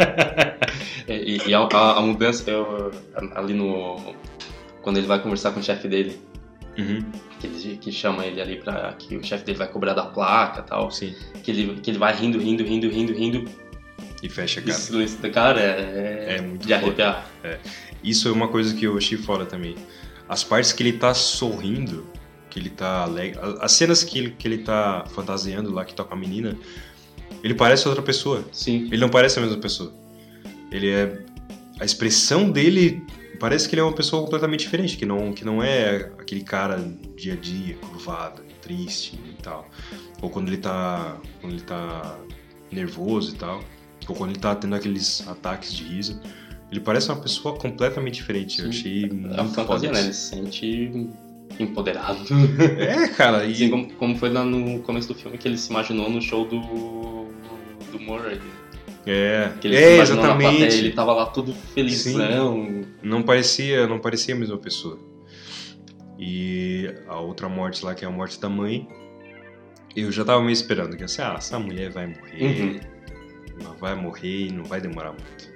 [1.06, 2.90] É, E, e a, a- mudança eu,
[3.34, 4.14] ali no.
[4.82, 6.20] Quando ele vai conversar com o chefe dele,
[6.78, 7.02] Uhum,
[7.40, 8.92] que, ele, que chama ele ali pra.
[8.92, 10.90] que o chefe dele vai cobrar da placa e tal.
[10.90, 11.14] sim.
[11.42, 13.50] Que ele, que ele vai rindo, rindo, rindo, rindo, rindo.
[14.22, 14.74] E fecha a cara.
[14.76, 17.26] silêncio do cara é, É muito de arrepiar.
[18.04, 19.74] Isso é uma coisa que eu achei foda também.
[20.28, 22.06] As partes que ele tá sorrindo,
[22.50, 23.40] que ele tá alegre.
[23.60, 26.56] As cenas que ele, que ele tá fantasiando lá, que tá com a menina,
[27.42, 28.44] ele parece outra pessoa.
[28.52, 28.86] Sim.
[28.86, 29.92] Ele não parece a mesma pessoa.
[30.70, 31.22] Ele é.
[31.80, 33.02] A expressão dele
[33.38, 36.76] parece que ele é uma pessoa completamente diferente, que não, que não é aquele cara
[37.16, 39.68] dia a dia, curvado, triste e tal.
[40.20, 41.16] Ou quando ele tá.
[41.40, 42.18] Quando ele tá
[42.70, 43.60] nervoso e tal.
[44.08, 46.20] Ou quando ele tá tendo aqueles ataques de riso.
[46.70, 48.60] Ele parece uma pessoa completamente diferente.
[48.60, 48.78] Eu Sim.
[48.78, 50.00] achei muito É a fantasia, né?
[50.00, 51.08] Ele se sente
[51.58, 52.18] empoderado.
[52.78, 53.52] É, cara, e.
[53.52, 56.46] Assim como, como foi lá no começo do filme que ele se imaginou no show
[56.46, 57.17] do.
[57.90, 58.40] Do Murray.
[59.06, 60.58] É, Que ele é exatamente.
[60.58, 62.84] plateia, ele tava lá todo felizão.
[63.02, 64.98] não parecia não parecia a mesma pessoa
[66.18, 68.86] e a outra morte lá que é a morte da mãe
[69.96, 72.80] eu já tava meio esperando que assim ah essa mulher vai morrer
[73.62, 73.74] Uhum.
[73.78, 75.48] vai morrer e não vai demorar muito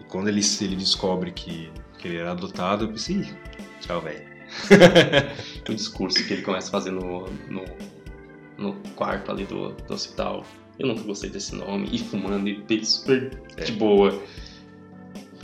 [0.00, 3.34] e quando ele ele descobre que, que ele era adotado eu pensei "Ih,
[3.80, 4.24] tchau velho
[5.68, 7.64] O discurso que ele começa a fazer no, no,
[8.58, 10.44] no quarto ali do, do hospital.
[10.78, 13.64] Eu nunca gostei desse nome, e fumando, e bem super É.
[13.64, 14.22] de boa.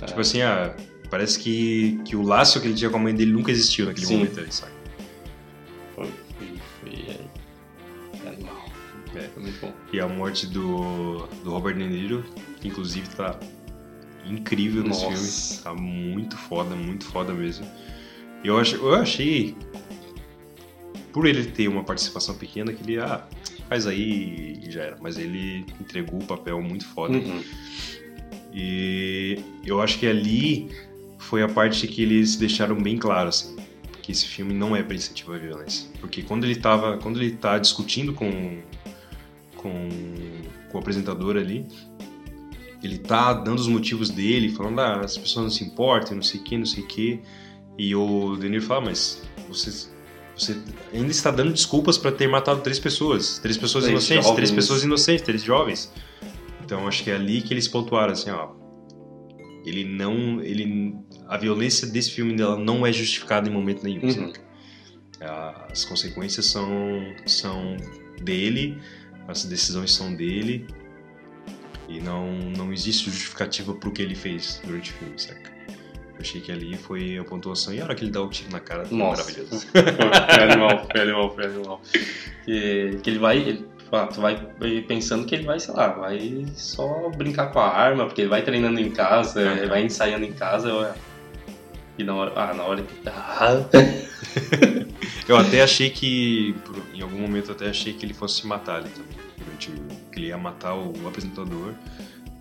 [0.07, 0.75] Tipo assim, ah,
[1.11, 4.07] parece que, que o laço que ele tinha com a mãe dele nunca existiu naquele
[4.07, 4.17] Sim.
[4.19, 4.73] momento ali, sabe?
[5.95, 6.49] Foi, foi,
[6.81, 7.17] foi
[8.25, 8.67] é, animal.
[9.15, 9.21] É.
[9.29, 9.73] Foi muito bom.
[9.93, 12.25] E a morte do, do Robert De Niro,
[12.61, 13.39] que inclusive tá
[14.27, 15.17] incrível nesse Nossa.
[15.17, 15.63] filme.
[15.65, 17.67] Tá muito foda, muito foda mesmo.
[18.43, 19.55] Eu, ach, eu achei,
[21.13, 23.29] por ele ter uma participação pequena, que ele, ah,
[23.71, 24.99] faz aí e já era.
[25.01, 27.17] Mas ele entregou o papel muito foda.
[27.17, 27.43] Uhum.
[28.53, 30.69] E eu acho que ali
[31.19, 33.55] foi a parte que eles deixaram bem claro, assim,
[34.03, 35.89] que esse filme não é para incentivar a violência.
[36.01, 38.61] Porque quando ele tava, quando ele tá discutindo com,
[39.55, 39.89] com,
[40.69, 41.65] com o apresentador ali,
[42.83, 46.41] ele tá dando os motivos dele, falando, ah, as pessoas não se importam, não sei
[46.41, 47.21] o que, não sei o que.
[47.79, 49.89] E o Deniro fala, mas você,
[50.41, 50.57] você
[50.93, 53.39] ainda está dando desculpas para ter matado três pessoas.
[53.39, 54.53] Três pessoas Três inocentes, três jovens.
[54.53, 55.93] pessoas inocentes, três jovens.
[56.65, 58.51] Então acho que é ali que eles pontuaram assim, ó.
[59.65, 60.95] Ele não, ele,
[61.29, 64.03] a violência desse filme dela não é justificada em momento nenhum.
[64.03, 64.33] Uhum.
[64.33, 64.41] saca?
[65.71, 66.69] As consequências são,
[67.27, 67.77] são
[68.23, 68.79] dele,
[69.29, 70.67] as decisões são dele
[71.89, 75.60] e não, não existe justificativa pro que ele fez durante o filme, saca?
[76.21, 78.51] Eu achei que ali foi a pontuação e a hora que ele dá o tiro
[78.53, 79.23] na cara foi Nossa.
[79.23, 79.67] maravilhoso.
[79.73, 81.81] foi animal, foi animal, foi animal.
[82.45, 83.39] Que, que ele vai.
[83.39, 84.37] Ele, ah, tu vai
[84.87, 88.43] pensando que ele vai, sei lá, vai só brincar com a arma, porque ele vai
[88.43, 89.57] treinando em casa, Aham.
[89.57, 90.75] ele vai ensaiando em casa.
[90.75, 90.93] ó,
[91.99, 92.33] E na hora.
[92.37, 93.09] Ah, na hora que.
[93.09, 93.65] Ah,
[95.27, 96.55] Eu até achei que,
[96.93, 99.17] em algum momento, eu até achei que ele fosse se matar ali também.
[99.39, 99.71] Durante
[100.13, 101.73] que ele ia matar o, apresentador,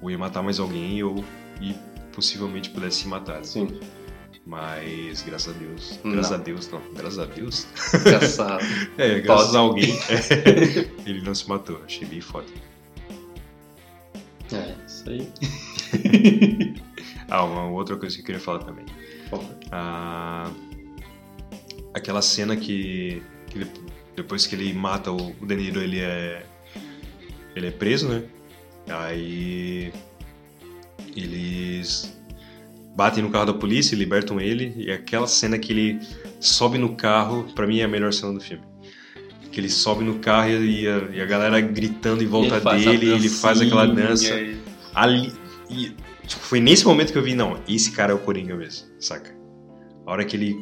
[0.01, 1.23] ou ia matar mais alguém, ou
[1.61, 1.73] e
[2.19, 3.43] possivelmente pudesse se matar.
[3.45, 3.79] sim,
[4.45, 5.99] Mas, graças a Deus.
[6.03, 6.12] Não.
[6.12, 6.82] Graças a Deus, não.
[6.93, 7.67] Graças a Deus.
[7.93, 8.65] engraçado.
[8.97, 9.97] É, graças a alguém.
[11.05, 11.82] ele não se matou.
[11.86, 12.47] Achei bem foda.
[14.51, 15.32] É, isso aí.
[17.32, 18.84] Ah, uma outra coisa que eu queria falar também.
[19.71, 20.49] Ah,
[21.93, 23.71] aquela cena que, que de-
[24.15, 26.43] depois que ele mata o, o De Niro, ele é
[27.55, 28.23] ele é preso, né?
[28.88, 29.93] Aí
[31.15, 32.15] eles
[32.95, 35.99] batem no carro da polícia, libertam ele e aquela cena que ele
[36.39, 38.63] sobe no carro, pra mim é a melhor cena do filme.
[39.51, 43.12] Que ele sobe no carro e a, e a galera gritando em volta ele dele,
[43.13, 44.39] ele faz aquela dança.
[44.39, 44.59] e-
[44.93, 45.31] Ali,
[45.69, 45.89] e,
[46.27, 49.35] tipo, foi nesse momento que eu vi, não, esse cara é o Coringa mesmo, saca?
[50.05, 50.55] A hora que ele,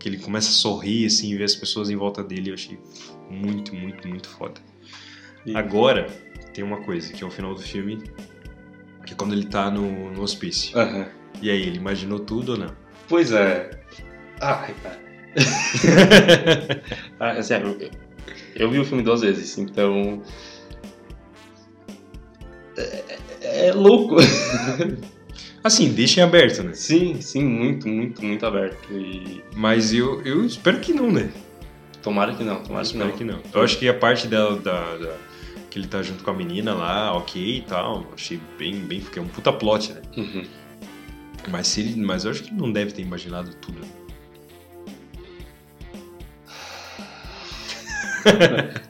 [0.00, 2.78] que ele começa a sorrir, assim, e ver as pessoas em volta dele, eu achei
[3.30, 4.60] muito, muito, muito foda.
[5.46, 6.06] E- Agora,
[6.52, 8.02] tem uma coisa, que é o final do filme,
[9.08, 10.78] que é quando ele tá no, no hospício.
[10.78, 11.06] Aham.
[11.40, 12.70] E aí, ele imaginou tudo ou não?
[13.08, 13.70] Pois é.
[14.40, 14.98] Ai, cara.
[17.18, 17.90] ah, é sério, eu,
[18.56, 20.22] eu vi o filme duas vezes, então.
[22.76, 22.82] É,
[23.42, 24.16] é- é louco.
[25.64, 26.72] Assim, deixem aberto, né?
[26.72, 28.92] sim, sim, muito, muito, muito aberto.
[28.92, 31.30] E Mas eu, eu espero que não, né?
[32.02, 33.16] tomara que não, tomara que espero não.
[33.16, 33.40] que não.
[33.52, 35.16] Eu acho que a parte dela, da, da-
[35.70, 39.18] que ele tá junto com a menina lá, ok e tal, achei bem, bem, porque
[39.18, 40.02] é um puta plot, né?
[40.16, 40.44] Uhum.
[41.50, 43.80] Mas, se ele, mas eu acho que ele não deve ter imaginado tudo.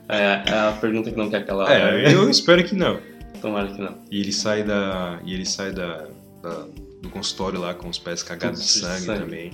[0.09, 1.71] É, é a pergunta que não quer calar.
[1.71, 2.99] É, eu espero que não.
[3.43, 3.99] Tomara que não.
[4.11, 5.21] E ele sai da.
[5.25, 6.09] E ele sai da,
[6.43, 6.67] da-
[7.03, 9.21] do consultório lá com os pés cagados de sangue, sangue.
[9.21, 9.53] também.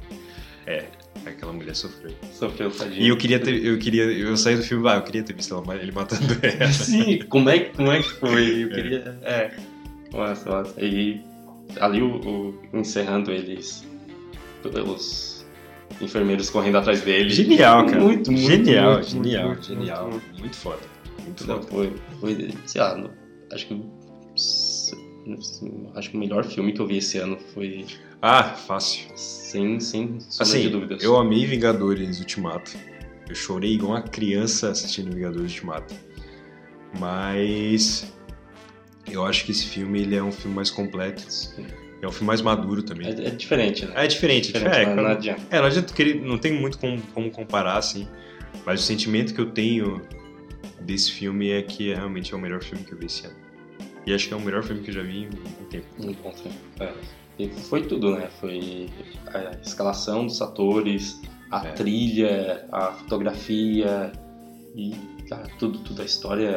[0.67, 0.85] É,
[1.31, 2.13] aquela mulher sofreu.
[2.33, 3.03] Sofreu, tadinho.
[3.03, 3.65] E eu queria ter.
[3.65, 4.05] Eu queria.
[4.05, 6.71] Eu saí do filme, ah, eu queria ter visto ela, ele matando ela.
[6.73, 8.65] Sim, como é, que- como é que foi?
[8.65, 9.19] Eu queria.
[9.23, 9.51] É.
[10.13, 10.81] Nossa, nossa.
[10.85, 11.21] E
[11.81, 13.85] ali o, o- encerrando eles.
[14.65, 15.45] Os
[16.01, 17.31] enfermeiros correndo atrás dele.
[17.31, 18.01] Genial, cara.
[18.01, 20.11] Muito, muito, Genial, muito, genial, muito, genial.
[20.11, 20.81] muito, Muito, foda.
[21.23, 21.67] Muito Não, foda.
[21.71, 23.11] foi, foi, sei lá,
[23.53, 23.83] acho que
[25.95, 27.87] acho que o melhor filme que eu vi esse ano foi
[28.21, 29.07] Ah, fácil.
[29.55, 31.03] Sem, sem sombra de Assim, dúvidas.
[31.03, 32.73] eu amei Vingadores Ultimato.
[33.29, 35.95] Eu chorei igual uma criança assistindo Vingadores Ultimato.
[36.99, 38.13] Mas
[39.11, 41.25] eu acho que esse filme ele é um filme mais completo.
[42.03, 43.07] É um filme mais maduro também.
[43.09, 43.93] É, é diferente, né?
[43.97, 45.41] É diferente, diferente, é, não, não adianta.
[45.51, 48.07] é, não adianta que ele não tem muito como, como comparar, assim.
[48.67, 50.03] Mas o sentimento que eu tenho
[50.81, 53.37] desse filme é que é realmente é o melhor filme que eu vi esse ano.
[54.07, 55.87] E acho que é o melhor filme que eu já vi em um tempo.
[55.99, 56.57] Muito bom filme.
[56.81, 56.93] É.
[57.39, 58.29] E foi tudo, né?
[58.41, 58.89] Foi
[59.33, 61.21] a escalação dos atores,
[61.51, 61.73] a É.
[61.73, 64.13] trilha, a fotografia
[64.77, 64.95] e
[65.29, 66.01] cara, tudo, tudo.
[66.03, 66.49] A história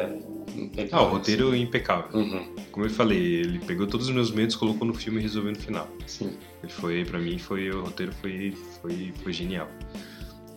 [0.54, 0.98] é impecável.
[1.06, 2.20] Ah, o roteiro é impecável.
[2.20, 5.52] Uhum, Como eu falei, ele pegou todos os meus medos, colocou no filme e resolveu
[5.52, 5.88] no final.
[6.06, 6.32] sim.
[6.62, 9.68] Ele foi, pra mim, foi, o roteiro foi, foi, foi genial.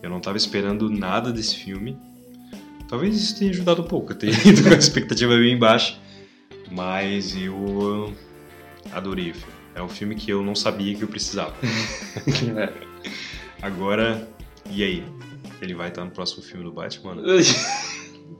[0.02, 1.96] Eu não tava esperando nada desse filme.
[2.88, 5.96] Talvez isso tenha ajudado um pouco, eu tenha ido com a expectativa bem baixa.
[6.70, 8.12] Mas eu
[8.92, 9.61] adorei o filme.
[9.74, 11.54] É um filme que eu não sabia que eu precisava.
[12.56, 12.72] É.
[13.62, 14.28] Agora,
[14.70, 15.04] e aí?
[15.60, 17.16] Ele vai estar no próximo filme do Batman?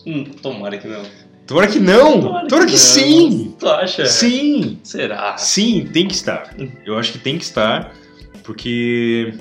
[0.06, 1.02] Hum, Tomara que não.
[1.46, 2.20] Tomara que não!
[2.48, 2.78] Tomara, que, não.
[2.78, 3.54] sim!
[3.58, 4.06] Tu acha?
[4.06, 4.80] Sim!
[4.82, 5.36] Será?
[5.36, 6.54] Sim, tem que estar.
[6.84, 7.92] Eu acho que tem que estar,
[8.42, 9.34] porque.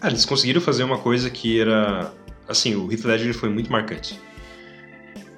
[0.00, 2.12] Ah, eles conseguiram fazer uma coisa que era.
[2.48, 4.18] Assim, o Heath Ledger foi muito marcante.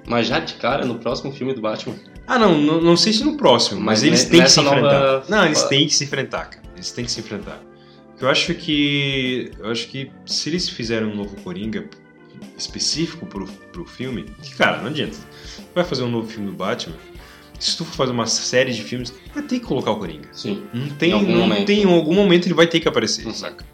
[0.07, 1.95] Mas já de cara no próximo filme do Batman.
[2.29, 4.61] Ah, não, não, não sei se no próximo, mas, Mas eles têm que se nessa
[4.61, 5.01] enfrentar.
[5.01, 6.63] nova- Não, eles têm que se enfrentar, cara.
[6.75, 7.59] Eles têm que se enfrentar.
[8.21, 9.51] Eu acho que.
[9.57, 11.89] Eu acho que se eles fizerem um novo Coringa
[12.57, 15.17] específico pro, pro filme, que, cara, não adianta.
[15.73, 16.95] Vai fazer um novo filme do Batman.
[17.59, 20.29] Se tu for fazer uma série de filmes, vai ter que colocar o Coringa.
[20.31, 20.63] Sim.
[20.73, 21.65] Não tem, Em algum não momento.
[21.65, 23.33] tem, em algum momento ele vai ter que aparecer, Uhum.
[23.33, 23.65] saca?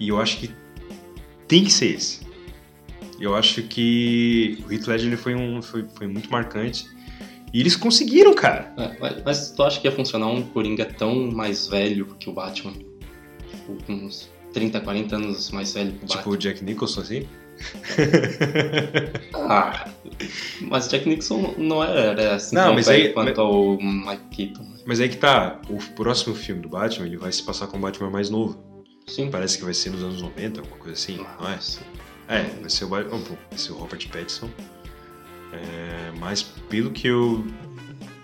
[0.00, 0.50] E eu acho que
[1.48, 2.20] tem que ser esse.
[3.20, 6.86] Eu acho que o Heath Ledger ele foi, um, foi, foi muito marcante.
[7.54, 8.74] E eles conseguiram, cara.
[8.76, 12.32] É, mas, mas tu acha que ia funcionar um Coringa tão mais velho que o
[12.32, 12.72] Batman?
[12.72, 16.32] Tipo, com uns 30, 40 anos mais velho que o Tipo Batman?
[16.34, 17.26] o Jack Nicholson, assim.
[19.48, 19.88] Ah,
[20.62, 24.66] mas Jack Nixon não era assim Não, tão mas velho aí- quanto o Mike Keaton.
[24.86, 27.80] Mas aí que tá, o próximo filme do Batman, ele vai se passar com o
[27.80, 28.58] Batman mais novo.
[29.06, 29.30] Sim.
[29.30, 31.58] Parece que vai ser nos anos 90, alguma coisa assim, não é?
[31.60, 31.80] Sim.
[32.28, 34.48] É, vai ser o, Ba- oh, pô, vai ser o Robert Pattinson.
[35.54, 37.44] É, mas pelo que eu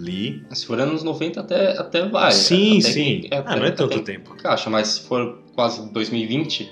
[0.01, 0.45] li...
[0.53, 2.33] Se for anos 90 até, até vai.
[2.33, 3.21] sim, até sim.
[3.23, 4.35] que- ah, até- não é tanto tempo.
[4.35, 6.71] Encaixa, mas se for quase 2020,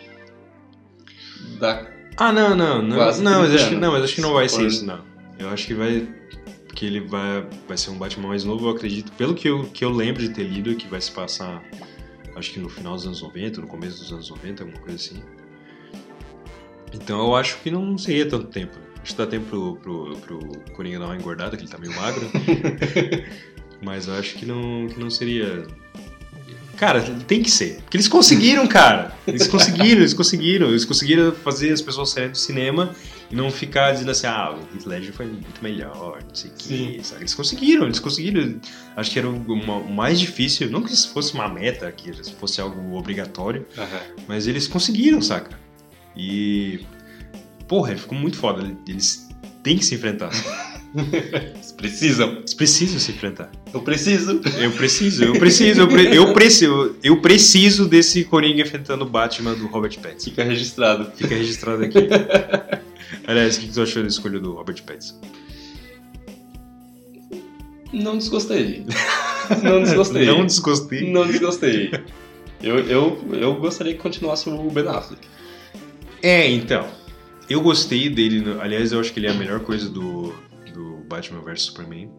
[1.60, 2.96] dá Ah, não, não, não.
[2.96, 4.66] Quase Não, mas 30 acho, que- não, mas acho que não vai Se ser for-
[4.68, 5.00] isso, não.
[5.38, 6.08] Eu acho que vai.
[6.74, 9.12] Que ele vai, vai ser um Batman mais novo, eu acredito.
[9.12, 11.62] Pelo que eu, que eu lembro de ter lido, que vai se passar.
[12.36, 15.20] Acho que no final dos anos 90, no começo dos anos 90, alguma coisa assim.
[16.92, 18.76] Então eu acho que não seria tanto tempo.
[19.02, 20.38] Acho que dá tempo pro, pro, pro
[20.74, 22.28] Coringa dar uma engordada, que ele tá meio magro.
[23.82, 25.66] mas eu acho que não, que não seria.
[26.76, 27.80] Cara, tem que ser.
[27.82, 29.12] Porque eles conseguiram, cara.
[29.26, 30.68] Eles conseguiram, eles conseguiram.
[30.68, 32.94] Eles conseguiram fazer as pessoas saírem do cinema
[33.30, 36.54] e não ficar dizendo assim, ah, o Heath Ledger foi muito melhor, não sei o
[36.54, 37.00] que.
[37.02, 37.22] sabe?
[37.22, 38.60] Eles conseguiram, eles conseguiram.
[38.96, 42.96] Acho que era o, mais difícil, não que isso fosse uma meta, que fosse algo
[42.96, 43.66] obrigatório,
[44.26, 45.58] mas eles conseguiram, saca?
[46.16, 46.80] E.
[47.68, 48.74] Porra, ele ficou muito foda.
[48.88, 49.28] Eles
[49.62, 50.30] têm que se enfrentar.
[50.96, 52.30] Eles precisam.
[52.38, 53.50] Eles precisam se enfrentar.
[53.72, 54.40] Eu preciso.
[54.58, 59.54] Eu preciso, eu preciso, eu, pre- eu preciso, eu preciso desse Coringa enfrentando o Batman
[59.54, 60.30] do Robert Pattinson.
[60.30, 61.12] Fica registrado.
[61.14, 61.98] Fica registrado aqui.
[63.26, 65.20] Aliás, o que tu achou da escolha do Robert Pattinson?
[67.92, 68.84] Não desgostei.
[69.62, 70.26] Não desgostei.
[70.26, 71.10] Não desgostei.
[71.12, 71.90] Não desgostei.
[72.62, 75.22] Eu, eu, eu gostaria que continuasse o Ben Affleck.
[76.22, 76.86] É, então.
[77.48, 78.40] Eu gostei dele.
[78.40, 80.32] no- Aliás, eu acho que ele é a melhor coisa do,
[80.72, 82.10] do Batman vs Superman.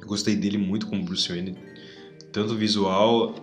[0.00, 1.56] Eu gostei dele muito como Bruce Wayne.
[2.32, 3.34] Tanto visual.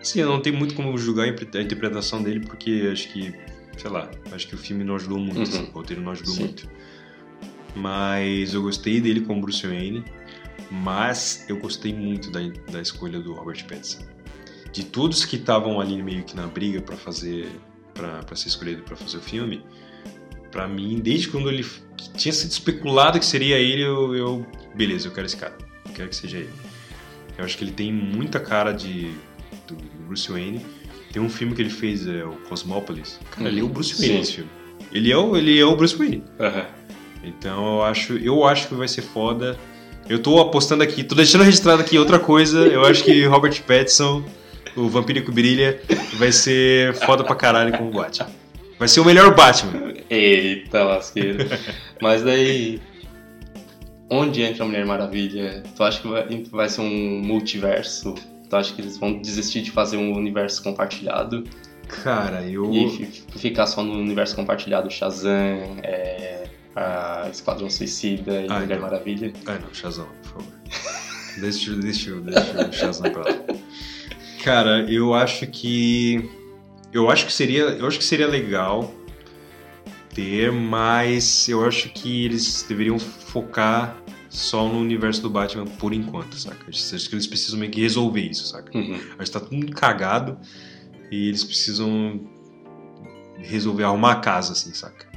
[0.00, 1.28] Assim, eu não tenho muito como julgar a
[1.62, 3.34] interpretação dele, porque acho que.
[3.78, 5.42] Sei lá, acho que o filme não ajudou muito, Uhum.
[5.42, 6.44] assim, o roteiro não ajudou Sim.
[6.44, 6.68] muito.
[7.74, 10.04] Mas eu gostei dele como Bruce Wayne.
[10.70, 14.04] Mas eu gostei muito da, da escolha do Robert Pattinson.
[14.72, 17.48] De todos que estavam ali meio que na briga pra fazer
[17.94, 19.62] pra ser escolhido pra fazer o filme,
[20.50, 21.64] pra mim, desde quando ele
[22.16, 25.54] tinha sido especulado que seria ele, eu, eu- beleza, eu quero esse cara,
[25.86, 26.50] eu quero que seja ele.
[27.38, 29.10] Eu acho que ele tem muita cara de
[29.66, 30.64] do Bruce Wayne.
[31.12, 33.18] Tem um filme que ele fez, é o Cosmópolis.
[33.30, 34.18] Cara, ele é o Bruce Wayne Sim.
[34.18, 34.50] nesse filme.
[34.92, 36.22] Ele é o, ele é o Bruce Wayne.
[36.38, 36.66] Aham.
[37.24, 39.58] Então eu acho, eu acho que vai ser foda.
[40.08, 42.60] Eu tô apostando aqui, tô deixando registrado aqui outra coisa.
[42.66, 44.24] Eu acho que Robert Pattinson,
[44.76, 45.80] o Vampiro que Brilha,
[46.14, 48.28] vai ser foda pra caralho como Batman.
[48.78, 49.89] Vai ser o melhor Batman.
[50.10, 51.46] Eita lasqueira.
[52.02, 52.80] Mas daí.
[54.12, 55.62] Onde entra a Mulher Maravilha?
[55.76, 58.14] Tu acha que vai, vai ser um multiverso?
[58.48, 61.44] Tu acha que eles vão desistir de fazer um universo compartilhado
[62.02, 62.72] Cara, eu.
[62.72, 68.80] e fi- ficar só no universo compartilhado Shazam, é, a Esquadrão Suicida e Ah, Mulher
[68.80, 68.82] não.
[68.82, 69.32] Maravilha?
[69.46, 70.52] Ah, não, Shazam, por favor.
[71.40, 73.40] Deixa, deixa, deixa o Shazam pra lá.
[74.42, 76.28] Cara, eu acho que.
[76.92, 77.62] Eu acho que seria.
[77.62, 78.92] Eu acho que seria legal
[80.20, 83.96] ter, mas eu acho que eles deveriam focar
[84.28, 86.66] só no universo do Batman por enquanto, saca?
[86.68, 88.76] Acho que eles precisam meio que resolver isso, saca?
[88.76, 89.00] Uhum.
[89.18, 90.38] Acho que tá tudo cagado
[91.10, 92.20] e eles precisam
[93.38, 95.08] resolver arrumar a casa, assim, saca?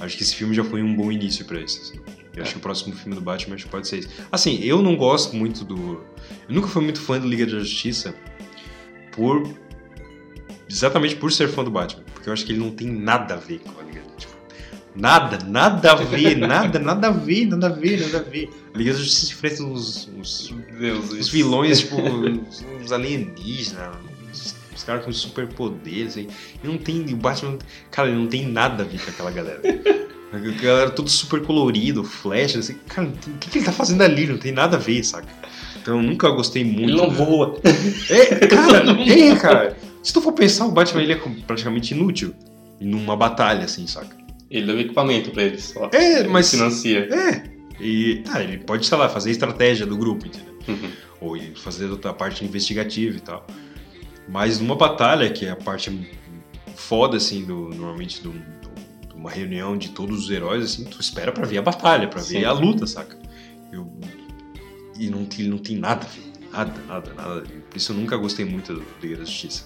[0.00, 1.80] Acho que esse filme já foi um bom início pra isso.
[1.80, 2.00] assim.
[2.36, 4.08] Eu acho que o próximo filme do Batman acho que pode ser isso.
[4.30, 6.04] Assim, eu não gosto muito do.
[6.48, 8.14] Eu nunca fui muito fã do Liga da Justiça
[9.12, 9.48] por.
[10.68, 12.04] Exatamente por ser fã do Batman.
[12.14, 13.91] Porque eu acho que ele não tem nada a ver com a
[14.94, 18.50] Nada, nada a ver, nada, nada a ver, nada a ver, nada a ver.
[18.74, 20.54] A Liga da Justiça enfrenta uns, uns,
[21.18, 23.96] uns vilões, tipo, uns, uns alienígenas,
[24.30, 26.28] uns, uns caras com superpoderes, assim.
[26.62, 27.58] E não tem, o Batman,
[27.90, 29.62] cara, ele não tem nada a ver com aquela galera.
[30.32, 34.26] A galera tudo super colorido, flash, assim, cara, o que, que ele tá fazendo ali?
[34.26, 35.28] Não tem nada a ver, saca?
[35.80, 36.90] Então eu nunca gostei muito.
[36.90, 37.16] Ele não né?
[37.16, 37.60] voa.
[38.08, 39.76] É, cara, é, cara.
[40.02, 42.34] Se tu for pensar, o Batman ele é praticamente inútil
[42.80, 44.21] numa batalha, assim, saca?
[44.52, 45.88] Ele deu equipamento pra ele só.
[45.92, 46.50] É, Ele mas.
[46.50, 47.08] financia.
[47.10, 47.50] É.
[47.80, 50.54] E tá, ele pode, sei lá, fazer estratégia do grupo, entendeu?
[50.68, 50.90] Uhum.
[51.20, 53.46] Ou ele fazer a parte investigativa e tal.
[54.28, 55.90] Mas numa batalha, que é a parte
[56.76, 58.30] foda, assim, do, normalmente de
[59.14, 62.40] uma reunião de todos os heróis, assim, tu espera pra ver a batalha, pra ver
[62.40, 62.44] Sim.
[62.44, 63.18] a luta, saca?
[63.72, 63.90] Eu-
[64.98, 67.40] e não tem, não tem nada, ver, nada, nada, nada.
[67.40, 67.62] ver.
[67.70, 69.64] Por isso eu nunca gostei muito do Liga da Justiça.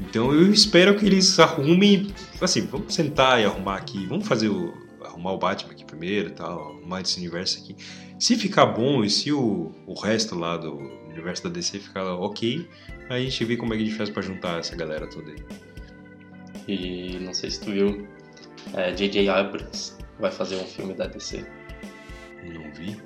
[0.00, 4.72] Então eu espero que eles arrumem, assim, vamos sentar e arrumar aqui, vamos fazer o,
[5.04, 7.76] arrumar o Batman aqui primeiro e tal, arrumar esse universo aqui.
[8.18, 10.74] Se ficar bom e se o, o resto lá do
[11.08, 12.66] universo da DC ficar ok,
[13.08, 15.30] aí a gente vê como é que a gente faz pra juntar essa galera toda
[15.30, 15.38] aí.
[16.68, 18.06] E não sei se tu viu,
[18.74, 19.28] é, J.J.
[19.28, 21.44] Abrams vai fazer um filme da DC.
[22.44, 22.96] Não vi?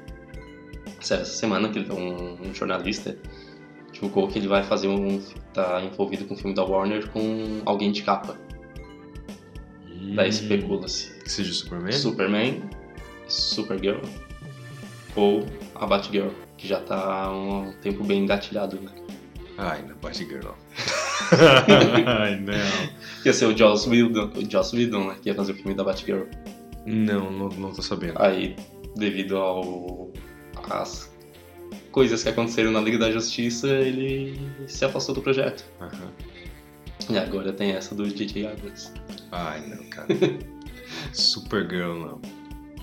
[1.00, 3.16] Essa semana que ele- um, um jornalista
[3.94, 5.20] divulgou que ele vai fazer um.
[5.54, 8.36] tá envolvido com um filme da Warner com alguém de capa.
[10.14, 11.92] Daí especula-se Que seja o Superman?
[11.92, 12.62] Superman,
[13.26, 14.00] Supergirl
[15.16, 18.90] ou a Batgirl, que já tá há um tempo bem engatilhado, né?
[19.56, 20.54] Ai, não, Batgirl não.
[22.20, 22.52] Ai, não.
[23.24, 25.16] Ia ser o Joss Whedon, o Joss Whedon, né?
[25.22, 26.24] Que ia fazer o filme da Batgirl.
[26.84, 28.20] Não, não, não tô sabendo.
[28.20, 28.56] Aí,
[28.96, 30.10] devido ao
[30.68, 31.13] às
[31.94, 34.36] coisas que aconteceram na Liga da Justiça, ele
[34.66, 35.64] se afastou do projeto.
[35.80, 36.10] Aham.
[37.08, 38.48] E agora tem essa do J.J.
[38.48, 38.90] Abrams.
[39.30, 40.08] Ai, não, cara.
[41.14, 42.20] Supergirl não.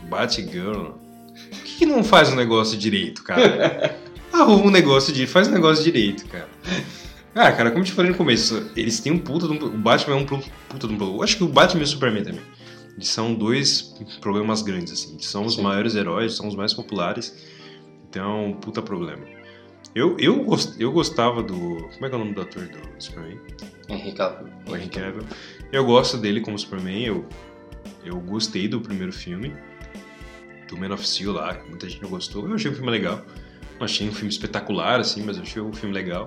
[0.09, 0.91] Batgirl não.
[0.93, 3.99] Por que, que não faz um negócio direito, cara?
[4.31, 5.27] Arruma um negócio de.
[5.27, 6.49] Faz um negócio direito, cara.
[7.35, 9.65] Ah, cara, como eu te falei no começo, eles têm um puta de um.
[9.65, 11.17] O Batman é um puta de um problema.
[11.17, 12.41] Eu acho que o Batman e o Superman também.
[12.95, 15.15] Eles são dois problemas grandes, assim.
[15.15, 15.63] Eles são os Sim.
[15.63, 17.35] maiores heróis, são os mais populares.
[18.11, 19.25] Então, é um puta problema.
[19.95, 21.77] Eu, eu, gost, eu gostava do.
[21.93, 23.39] Como é que é o nome do ator do Superman?
[23.87, 24.49] Henry Cavill.
[24.67, 25.23] o Henry Cavill.
[25.71, 27.25] Eu gosto dele como Superman, eu,
[28.03, 29.55] eu gostei do primeiro filme,
[30.67, 32.47] do Man of Steel lá, que muita gente não gostou.
[32.49, 33.25] Eu achei o filme legal.
[33.79, 36.25] Não achei um filme espetacular, assim, mas eu achei o filme legal.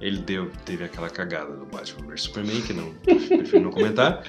[0.00, 4.24] Ele deu, teve aquela cagada do Batman vs Superman, que não prefiro não comentar.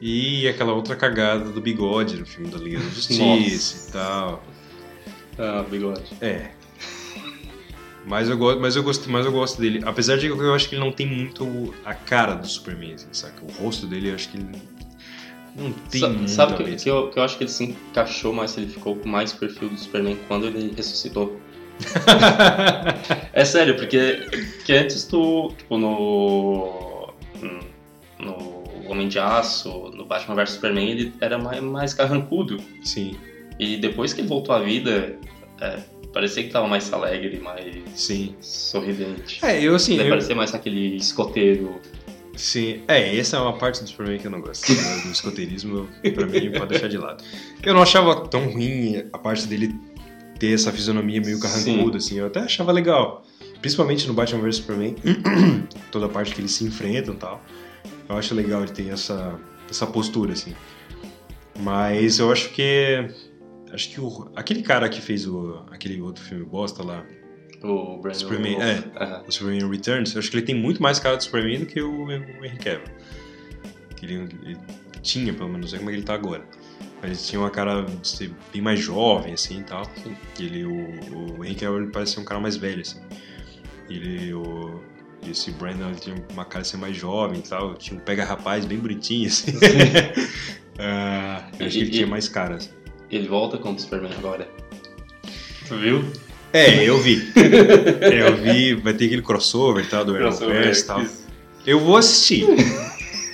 [0.00, 4.53] E aquela outra cagada do bigode no filme da Liga da Justiça e tal.
[5.38, 6.02] Ah, bigode.
[6.20, 6.50] É.
[8.06, 9.80] Mas eu, gosto, mas, eu gosto, mas eu gosto dele.
[9.84, 13.08] Apesar de que eu acho que ele não tem muito a cara do Superman, assim,
[13.12, 13.42] saca?
[13.42, 14.46] O rosto dele, eu acho que ele
[15.56, 18.32] não tem Sa- muito sabe que, que, eu, que eu acho que ele se encaixou
[18.32, 21.40] mais, ele ficou com mais perfil do Superman quando ele ressuscitou.
[23.32, 24.28] É sério, porque
[24.64, 27.12] que antes tu, tipo, no.
[28.18, 32.58] No Homem de Aço, no Batman vs Superman, ele era mais, mais carrancudo.
[32.82, 33.16] sim,
[33.58, 35.16] E depois que ele voltou à vida,
[35.64, 35.78] é,
[36.12, 38.34] parecia que tava mais alegre, mais sim.
[38.40, 39.44] sorridente.
[39.44, 41.80] É, eu assim, eu, parecia mais aquele escoteiro.
[42.36, 42.82] sim.
[42.86, 44.70] É, essa é uma parte do Superman que eu não gosto.
[44.72, 45.02] né?
[45.04, 47.24] Do escoteirismo, pra mim, pode deixar de lado.
[47.62, 49.74] Eu não achava tão ruim a parte dele
[50.38, 52.18] ter essa fisionomia meio carrancuda, assim.
[52.18, 53.24] Eu até achava legal.
[53.60, 54.94] Principalmente no Batman vs Superman,
[55.90, 57.42] toda a parte que eles se enfrentam e tal.
[58.08, 59.38] Eu acho legal ele ter essa,
[59.70, 60.54] essa postura, assim.
[61.58, 63.08] Mas eu acho que.
[63.74, 67.04] Acho que o, aquele cara que fez o, aquele outro filme bosta lá,
[67.62, 68.86] O Brandon Superman, Wolf.
[68.96, 69.22] é.
[69.26, 72.04] O Superman Returns, acho que ele tem muito mais cara de Superman do que o,
[72.04, 72.88] o Henry Cavill.
[73.96, 74.14] Que ele,
[74.44, 74.58] ele
[75.02, 76.44] tinha, pelo menos, não sei como é que ele tá agora.
[77.02, 79.82] Mas ele tinha uma cara de ser bem mais jovem, assim, e tal.
[80.38, 83.00] E ele, o, o Henry Cavill, ele parece ser um cara mais velho, assim.
[83.90, 84.80] Ele, o,
[85.22, 87.74] e esse Brandon, ele tinha uma cara de ser mais jovem e tal.
[87.74, 89.52] Tinha um pega-rapaz bem bonitinho, assim.
[90.76, 92.70] Ah, eu acho que ele tinha mais cara, assim.
[93.14, 94.48] Ele volta como Superman agora.
[95.68, 96.04] Tu viu?
[96.52, 97.22] É, eu vi.
[98.00, 101.02] É, eu vi, vai ter aquele crossover e tal, do Arrowverse e tal.
[101.02, 101.24] Isso.
[101.66, 102.44] Eu vou assistir.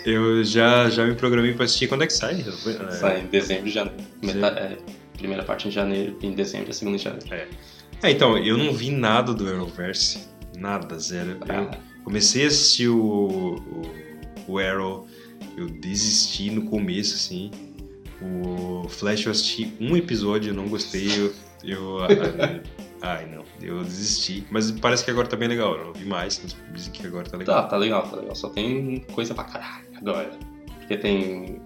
[0.05, 1.87] Eu já, já me programei pra assistir.
[1.89, 2.45] Quando é que sai?
[2.47, 3.99] É, Sai em dezembro janeiro.
[4.23, 4.77] Meta- é,
[5.17, 7.27] primeira parte em janeiro, em dezembro, a segunda em janeiro.
[8.03, 10.21] É, então, eu não vi nada do Arrowverse.
[10.57, 11.31] Nada, zero.
[11.33, 11.71] Eu Ah,
[12.05, 13.57] comecei a assistir o,
[14.47, 15.07] o, o Arrow,
[15.57, 17.51] eu desisti no começo, assim.
[18.23, 21.33] O Flash eu assisti um episódio, eu não gostei, eu...
[21.65, 21.99] eu
[23.01, 24.47] ai, não, eu desisti.
[24.51, 27.29] Mas parece que agora tá bem legal, eu não vi mais, mas dizem que agora
[27.29, 27.63] tá legal.
[27.63, 28.35] tá, tá legal, tá legal.
[28.35, 30.31] Só tem coisa pra caralho agora.
[30.79, 31.61] Porque tem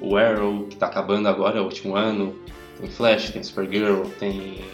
[0.00, 2.36] o Arrow, que tá acabando agora, é o último ano.
[2.80, 4.64] Tem Flash, tem Supergirl, tem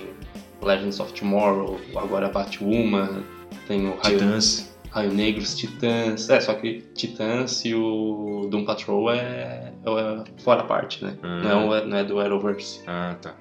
[0.62, 3.22] Legends of Tomorrow, agora Batwoman,
[3.66, 4.73] tem o Titãs.
[4.94, 6.30] Raio Negro, os Titãs.
[6.30, 11.18] É, só que Titãs e o Doom Patrol é, é fora a parte, né?
[11.20, 11.42] Ah.
[11.42, 12.80] Não, é, não é do Arrowverse.
[12.86, 13.34] Ah, tá.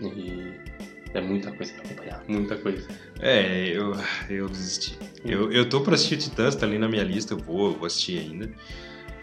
[0.00, 0.54] E
[1.12, 2.88] é muita coisa pra acompanhar, muita coisa.
[3.20, 3.94] É, eu,
[4.30, 4.98] eu desisti.
[5.22, 7.86] Eu, eu tô pra assistir Titãs, tá ali na minha lista, eu vou, eu vou
[7.86, 8.50] assistir ainda.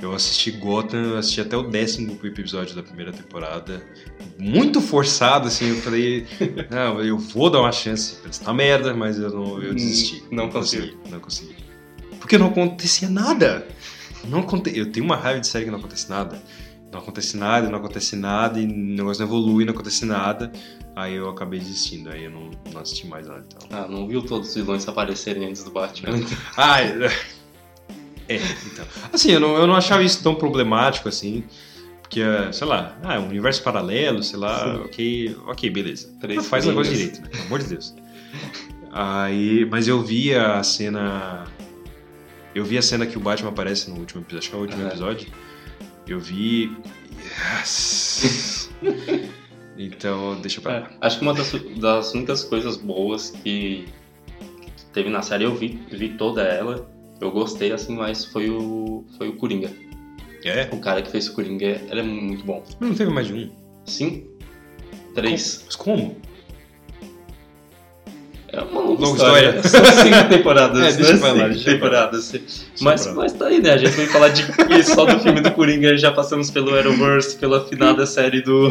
[0.01, 3.85] Eu assisti Gotham, eu assisti até o décimo episódio da primeira temporada.
[4.39, 6.25] Muito forçado, assim, eu falei,
[6.71, 8.17] não, eu vou dar uma chance.
[8.29, 10.23] Isso tá merda, mas eu não eu desisti.
[10.31, 10.97] Não consegui.
[11.09, 11.55] Não consegui.
[12.19, 13.67] Porque não acontecia nada.
[14.23, 14.75] Não aconte...
[14.75, 16.41] Eu tenho uma raiva de série que não acontece nada.
[16.91, 20.51] Não acontece nada, não acontece nada, e o negócio não evolui, não acontece nada.
[20.95, 23.45] Aí eu acabei desistindo, aí eu não, não assisti mais nada.
[23.47, 23.67] Então.
[23.71, 26.19] Ah, não viu todos os vilões aparecerem antes do Batman?
[26.57, 26.79] Ah,
[28.37, 28.85] é, então.
[29.11, 31.43] Assim, eu não, eu não achava isso tão problemático assim.
[32.01, 34.81] Porque, é, sei lá, ah, é um universo paralelo, sei lá, Sim.
[34.81, 36.09] ok, ok, beleza.
[36.19, 37.29] Três faz o negócio direito, né?
[37.29, 37.95] Pelo amor de Deus.
[38.91, 41.45] Aí, mas eu vi a cena.
[42.53, 44.61] Eu vi a cena que o Batman aparece no último episódio, acho que é o
[44.61, 44.87] último É.
[44.87, 45.27] episódio.
[46.05, 46.75] Eu vi.
[47.61, 48.69] Yes.
[49.77, 50.79] então, deixa pra lá.
[50.79, 53.85] É, acho que uma das, das únicas coisas boas que
[54.91, 56.89] teve na série, eu vi, vi toda ela.
[57.21, 59.69] Eu gostei, assim, mas foi o, foi o Coringa.
[60.43, 60.67] É?
[60.71, 62.63] O cara que fez o Coringa, ele é muito bom.
[62.79, 63.51] Mas não teve mais de um.
[63.85, 64.25] Sim?
[65.13, 65.61] Três.
[65.67, 66.17] Mas como?
[68.47, 69.59] É uma longa Longa história.
[69.63, 69.91] história.
[69.91, 71.43] São cinco temporadas, É, deixa né?
[71.43, 72.33] lá, Cinco temporadas.
[72.81, 73.73] Mas, mas tá aí, né?
[73.73, 74.43] A gente vai falar de
[74.83, 78.69] só do filme do Coringa, já passamos pelo Arrowverse, pela finada série do,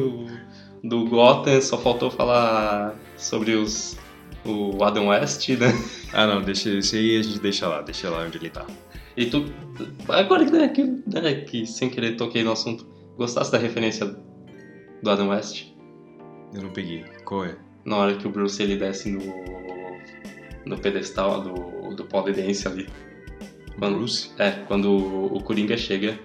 [0.84, 3.96] do Gotham, só faltou falar sobre os
[4.44, 5.66] o Adam West, né?
[6.12, 8.66] Ah, não, deixa esse aí a gente deixa lá, deixa lá onde ele tá.
[9.16, 9.44] E tu,
[10.08, 12.86] agora né, que, né, que sem querer toquei no assunto,
[13.16, 14.06] gostasse da referência
[15.02, 15.66] do Adam West?
[16.54, 17.04] Eu não peguei.
[17.24, 17.56] Qual é?
[17.84, 19.20] Na hora que o Bruce ele desce no,
[20.66, 22.88] no pedestal do, do polidense ali.
[23.78, 24.30] Quando- Bruce?
[24.38, 26.18] É, quando o o Coringa chega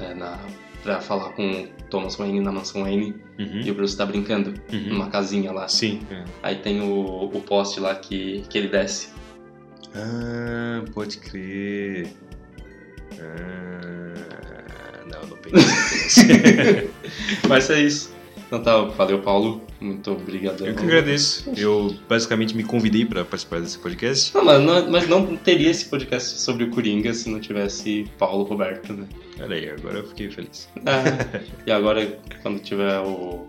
[0.00, 0.38] é, na,
[0.86, 3.60] pra falar com o Thomas Wayne na mansão Wayne Uhum.
[3.64, 4.88] e o Bruce tá brincando Uhum.
[4.90, 5.66] numa casinha lá.
[5.68, 6.00] Sim.
[6.10, 6.24] é.
[6.44, 9.08] Aí tem o, o poste lá que, que ele desce.
[9.94, 12.08] Ah, pode crer.
[13.18, 16.88] Ah, não, não referência.
[17.48, 18.14] Mas é isso.
[18.46, 19.60] Então tá, valeu Paulo.
[19.80, 20.66] Muito obrigado.
[20.66, 21.50] Eu que agradeço.
[21.56, 24.34] Eu basicamente me convidei pra participar desse podcast.
[24.34, 28.44] Não, mas, não, mas não teria esse podcast sobre o Coringa se não tivesse Paulo
[28.44, 29.06] Roberto, né?
[29.40, 30.68] Olha aí, agora eu fiquei feliz.
[30.86, 33.46] Ah, e agora, quando tiver o,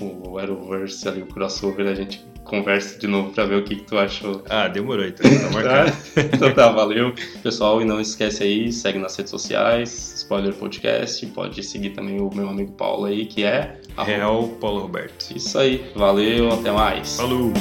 [0.00, 3.84] o Arrowverse ali, o crossover, a gente conversa de novo pra ver o que, que
[3.84, 4.44] tu achou.
[4.48, 5.92] Ah, demorou então, tá marcado.
[6.32, 7.14] então tá, valeu.
[7.42, 9.90] Pessoal, e não esquece aí, segue nas redes sociais,
[10.24, 13.78] Spoiler Podcast, pode seguir também o meu amigo Paulo aí, que é...
[13.98, 15.30] Real Paulo Roberto.
[15.36, 17.16] Isso aí, valeu, até mais.
[17.16, 17.52] Falou!